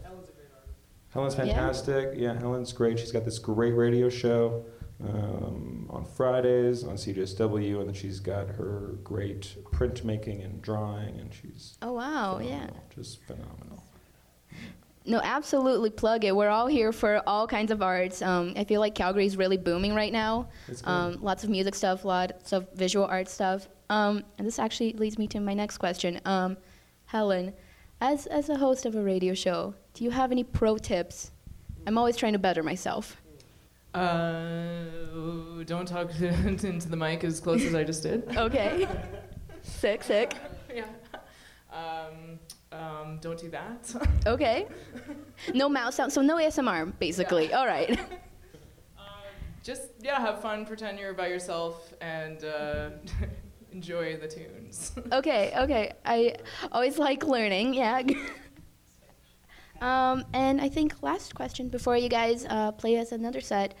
Helen's 1.09 1.35
Yeah. 1.35 1.45
fantastic. 1.45 2.17
Yeah. 2.17 2.33
Helen's 2.39 2.73
great. 2.73 2.99
She's 2.99 3.11
got 3.11 3.23
this 3.23 3.39
great 3.39 3.71
radio 3.73 4.09
show 4.09 4.65
um, 5.03 5.87
on 5.89 6.05
Fridays 6.05 6.83
on 6.83 6.95
CJSW, 6.95 7.79
and 7.79 7.87
then 7.87 7.93
she's 7.93 8.19
got 8.19 8.47
her 8.49 8.95
great 9.03 9.55
printmaking 9.71 10.43
and 10.43 10.61
drawing, 10.61 11.19
and 11.19 11.33
she's 11.33 11.77
Oh 11.81 11.93
wow, 11.93 12.39
yeah. 12.39 12.69
just 12.95 13.21
phenomenal. 13.23 13.83
No, 15.07 15.21
absolutely 15.23 15.91
plug 15.91 16.23
it. 16.25 16.35
We're 16.35 16.49
all 16.49 16.65
here 16.65 16.91
for 16.91 17.21
all 17.27 17.45
kinds 17.45 17.71
of 17.71 17.83
arts. 17.83 18.23
Um, 18.23 18.53
I 18.55 18.63
feel 18.63 18.79
like 18.81 18.95
Calgary 18.95 19.27
is 19.27 19.37
really 19.37 19.57
booming 19.57 19.93
right 19.93 20.11
now. 20.11 20.49
Um, 20.83 21.21
lots 21.21 21.43
of 21.43 21.51
music 21.51 21.75
stuff, 21.75 22.05
lots 22.05 22.53
of 22.53 22.67
visual 22.73 23.05
art 23.05 23.29
stuff. 23.29 23.67
Um, 23.91 24.23
and 24.39 24.47
this 24.47 24.57
actually 24.57 24.93
leads 24.93 25.19
me 25.19 25.27
to 25.27 25.39
my 25.39 25.53
next 25.53 25.77
question. 25.77 26.19
Um, 26.25 26.57
Helen, 27.05 27.53
as, 28.01 28.25
as 28.25 28.49
a 28.49 28.57
host 28.57 28.87
of 28.87 28.95
a 28.95 29.01
radio 29.03 29.35
show, 29.35 29.75
do 29.93 30.03
you 30.03 30.09
have 30.09 30.31
any 30.31 30.43
pro 30.43 30.75
tips? 30.77 31.29
I'm 31.85 31.99
always 31.99 32.17
trying 32.17 32.33
to 32.33 32.39
better 32.39 32.63
myself. 32.63 33.21
Uh, 33.95 35.63
don't 35.65 35.87
talk 35.87 36.11
to, 36.17 36.27
into 36.67 36.89
the 36.89 36.97
mic 36.97 37.23
as 37.23 37.39
close 37.39 37.63
as 37.63 37.73
I 37.73 37.83
just 37.83 38.03
did. 38.03 38.25
Okay. 38.37 38.87
sick, 39.61 40.03
sick. 40.03 40.33
yeah. 40.75 40.85
Um, 41.71 42.39
um, 42.71 43.19
don't 43.21 43.39
do 43.39 43.49
that. 43.49 43.95
Okay. 44.27 44.67
No 45.53 45.69
mouse 45.69 45.95
sound, 45.95 46.11
so 46.11 46.21
no 46.21 46.35
ASMR, 46.35 46.91
basically. 46.99 47.53
All 47.53 47.65
right. 47.65 47.97
just 49.63 49.91
yeah, 50.01 50.19
have 50.19 50.41
fun. 50.41 50.65
Pretend 50.65 50.99
you're 50.99 51.13
by 51.13 51.27
yourself 51.27 51.93
and 52.01 52.43
uh, 52.43 52.89
enjoy 53.71 54.17
the 54.17 54.27
tunes. 54.27 54.91
Okay, 55.11 55.53
okay. 55.57 55.93
I 56.05 56.35
always 56.71 56.97
like 56.97 57.25
learning, 57.25 57.73
yeah. 57.73 58.01
Um, 59.81 60.25
and 60.33 60.61
I 60.61 60.69
think 60.69 61.01
last 61.01 61.35
question 61.35 61.69
before 61.69 61.97
you 61.97 62.09
guys 62.09 62.45
uh, 62.49 62.71
play 62.71 62.97
us 62.97 63.11
another 63.11 63.41
set 63.41 63.75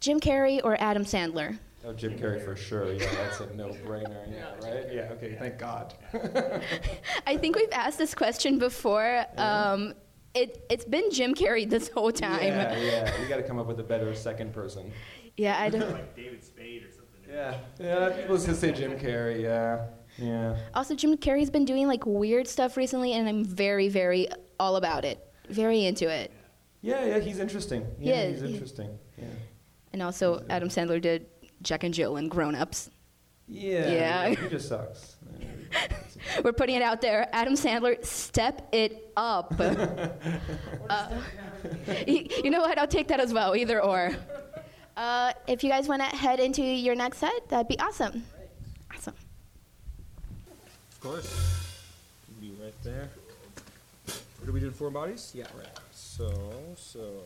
Jim 0.00 0.20
Carrey 0.20 0.60
or 0.62 0.76
Adam 0.80 1.04
Sandler? 1.04 1.58
Oh, 1.86 1.92
Jim 1.92 2.18
Carrey 2.18 2.42
for 2.42 2.56
sure. 2.56 2.92
Yeah, 2.92 3.10
that's 3.14 3.40
a 3.40 3.54
no-brainer. 3.54 4.26
Yeah, 4.30 4.54
Yeah, 4.60 4.68
right. 4.68 4.86
Yeah. 4.92 5.12
Okay. 5.12 5.36
Thank 5.38 5.58
God. 5.58 5.92
I 7.26 7.36
think 7.36 7.56
we've 7.56 7.72
asked 7.72 7.98
this 7.98 8.14
question 8.14 8.58
before. 8.58 9.26
Um, 9.36 9.94
it 10.34 10.64
it's 10.70 10.84
been 10.84 11.10
Jim 11.10 11.34
Carrey 11.34 11.68
this 11.68 11.88
whole 11.88 12.10
time. 12.10 12.42
Yeah, 12.42 12.76
yeah. 12.78 13.20
We 13.20 13.28
got 13.28 13.36
to 13.36 13.42
come 13.42 13.58
up 13.58 13.66
with 13.66 13.78
a 13.80 13.84
better 13.84 14.14
second 14.14 14.52
person. 14.52 14.92
Yeah, 15.36 15.60
I 15.60 15.68
don't. 15.68 15.90
Like 15.92 16.16
David 16.16 16.42
Spade 16.42 16.84
or 16.84 16.90
something. 16.90 17.20
Yeah, 17.30 17.58
yeah. 17.78 18.10
People 18.10 18.38
just 18.38 18.60
say 18.60 18.72
Jim 18.72 18.98
Carrey. 18.98 19.42
Yeah, 19.42 19.86
yeah. 20.18 20.56
Also, 20.74 20.94
Jim 20.94 21.16
Carrey's 21.16 21.50
been 21.50 21.64
doing 21.64 21.86
like 21.86 22.04
weird 22.06 22.48
stuff 22.48 22.76
recently, 22.76 23.12
and 23.12 23.28
I'm 23.28 23.44
very, 23.44 23.88
very 23.88 24.28
all 24.60 24.76
about 24.76 25.04
it. 25.04 25.18
Very 25.48 25.84
into 25.84 26.08
it. 26.08 26.30
Yeah, 26.82 27.04
yeah. 27.04 27.18
He's 27.18 27.38
interesting. 27.38 27.86
Yeah, 27.98 28.14
Yeah, 28.24 28.30
he's 28.30 28.40
he- 28.40 28.52
interesting. 28.52 28.98
Yeah. 29.18 29.24
And 29.92 30.02
also, 30.02 30.44
Adam 30.50 30.68
Sandler 30.68 31.00
did 31.00 31.26
Jack 31.62 31.84
and 31.84 31.94
Jill 31.94 32.16
and 32.16 32.30
Grown 32.30 32.54
Ups. 32.54 32.90
Yeah. 33.48 33.88
Yeah. 33.90 34.28
He 34.30 34.48
just 34.48 34.68
sucks. 34.70 35.16
We're 36.42 36.52
putting 36.52 36.76
it 36.76 36.82
out 36.82 37.00
there. 37.00 37.28
Adam 37.32 37.54
Sandler, 37.54 38.02
step 38.04 38.68
it 38.72 39.10
up. 39.16 39.54
Uh, 40.90 41.08
you 42.06 42.50
know 42.50 42.60
what? 42.60 42.76
I'll 42.78 42.86
take 42.86 43.08
that 43.08 43.18
as 43.20 43.32
well, 43.32 43.56
either 43.56 43.82
or. 43.82 44.14
Uh, 44.98 45.32
if 45.48 45.64
you 45.64 45.70
guys 45.70 45.88
want 45.88 46.02
to 46.02 46.14
head 46.14 46.38
into 46.38 46.62
your 46.62 46.94
next 46.94 47.18
set, 47.18 47.48
that'd 47.48 47.68
be 47.68 47.78
awesome. 47.78 48.22
Awesome. 48.94 49.14
Of 50.92 51.00
course. 51.00 51.64
Be 52.40 52.52
right 52.62 52.74
there. 52.82 53.08
What 54.44 54.50
are 54.50 54.52
we 54.52 54.60
doing? 54.60 54.72
Four 54.74 54.90
bodies? 54.90 55.32
Yeah, 55.34 55.46
right. 55.56 55.66
So, 55.90 56.30
so. 56.76 57.22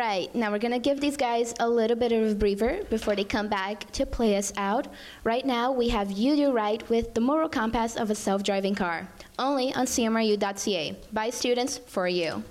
Right, 0.00 0.34
now 0.34 0.50
we're 0.50 0.58
gonna 0.58 0.78
give 0.78 0.98
these 0.98 1.18
guys 1.18 1.52
a 1.60 1.68
little 1.68 1.94
bit 1.94 2.10
of 2.10 2.30
a 2.30 2.34
breather 2.34 2.82
before 2.88 3.14
they 3.14 3.22
come 3.22 3.48
back 3.48 3.92
to 3.92 4.06
play 4.06 4.34
us 4.38 4.50
out. 4.56 4.86
Right 5.24 5.44
now, 5.44 5.72
we 5.72 5.90
have 5.90 6.10
Yoo 6.10 6.36
Doo 6.36 6.52
Right 6.52 6.88
with 6.88 7.12
the 7.12 7.20
moral 7.20 7.50
compass 7.50 7.96
of 7.96 8.08
a 8.08 8.14
self 8.14 8.42
driving 8.42 8.74
car, 8.74 9.06
only 9.38 9.74
on 9.74 9.84
CMRU.ca. 9.84 10.96
By 11.12 11.28
students 11.28 11.76
for 11.86 12.08
you. 12.08 12.42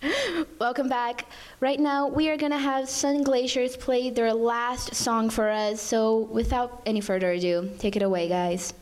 Welcome 0.60 0.88
back. 0.88 1.26
Right 1.58 1.80
now, 1.80 2.06
we 2.06 2.28
are 2.28 2.36
gonna 2.36 2.56
have 2.56 2.88
Sun 2.88 3.24
Glaciers 3.24 3.76
play 3.76 4.10
their 4.10 4.32
last 4.32 4.94
song 4.94 5.28
for 5.28 5.50
us, 5.50 5.80
so 5.80 6.20
without 6.30 6.82
any 6.86 7.00
further 7.00 7.32
ado, 7.32 7.68
take 7.80 7.96
it 7.96 8.02
away, 8.04 8.28
guys. 8.28 8.72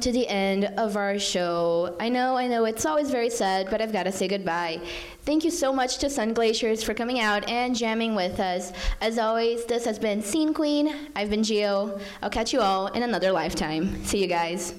To 0.00 0.12
the 0.12 0.26
end 0.28 0.64
of 0.76 0.96
our 0.96 1.18
show. 1.18 1.96
I 2.00 2.08
know, 2.08 2.36
I 2.36 2.46
know, 2.46 2.64
it's 2.64 2.86
always 2.86 3.10
very 3.10 3.30
sad, 3.30 3.68
but 3.70 3.80
I've 3.80 3.92
got 3.92 4.04
to 4.04 4.12
say 4.12 4.28
goodbye. 4.28 4.80
Thank 5.22 5.44
you 5.44 5.50
so 5.50 5.72
much 5.72 5.98
to 5.98 6.10
Sun 6.10 6.34
Glaciers 6.34 6.82
for 6.82 6.94
coming 6.94 7.20
out 7.20 7.48
and 7.48 7.76
jamming 7.76 8.14
with 8.14 8.40
us. 8.40 8.72
As 9.00 9.18
always, 9.18 9.64
this 9.66 9.84
has 9.84 9.98
been 9.98 10.22
Scene 10.22 10.54
Queen. 10.54 11.08
I've 11.14 11.30
been 11.30 11.42
Geo. 11.42 12.00
I'll 12.22 12.30
catch 12.30 12.52
you 12.52 12.60
all 12.60 12.88
in 12.88 13.02
another 13.02 13.32
lifetime. 13.32 14.04
See 14.04 14.20
you 14.20 14.26
guys. 14.26 14.74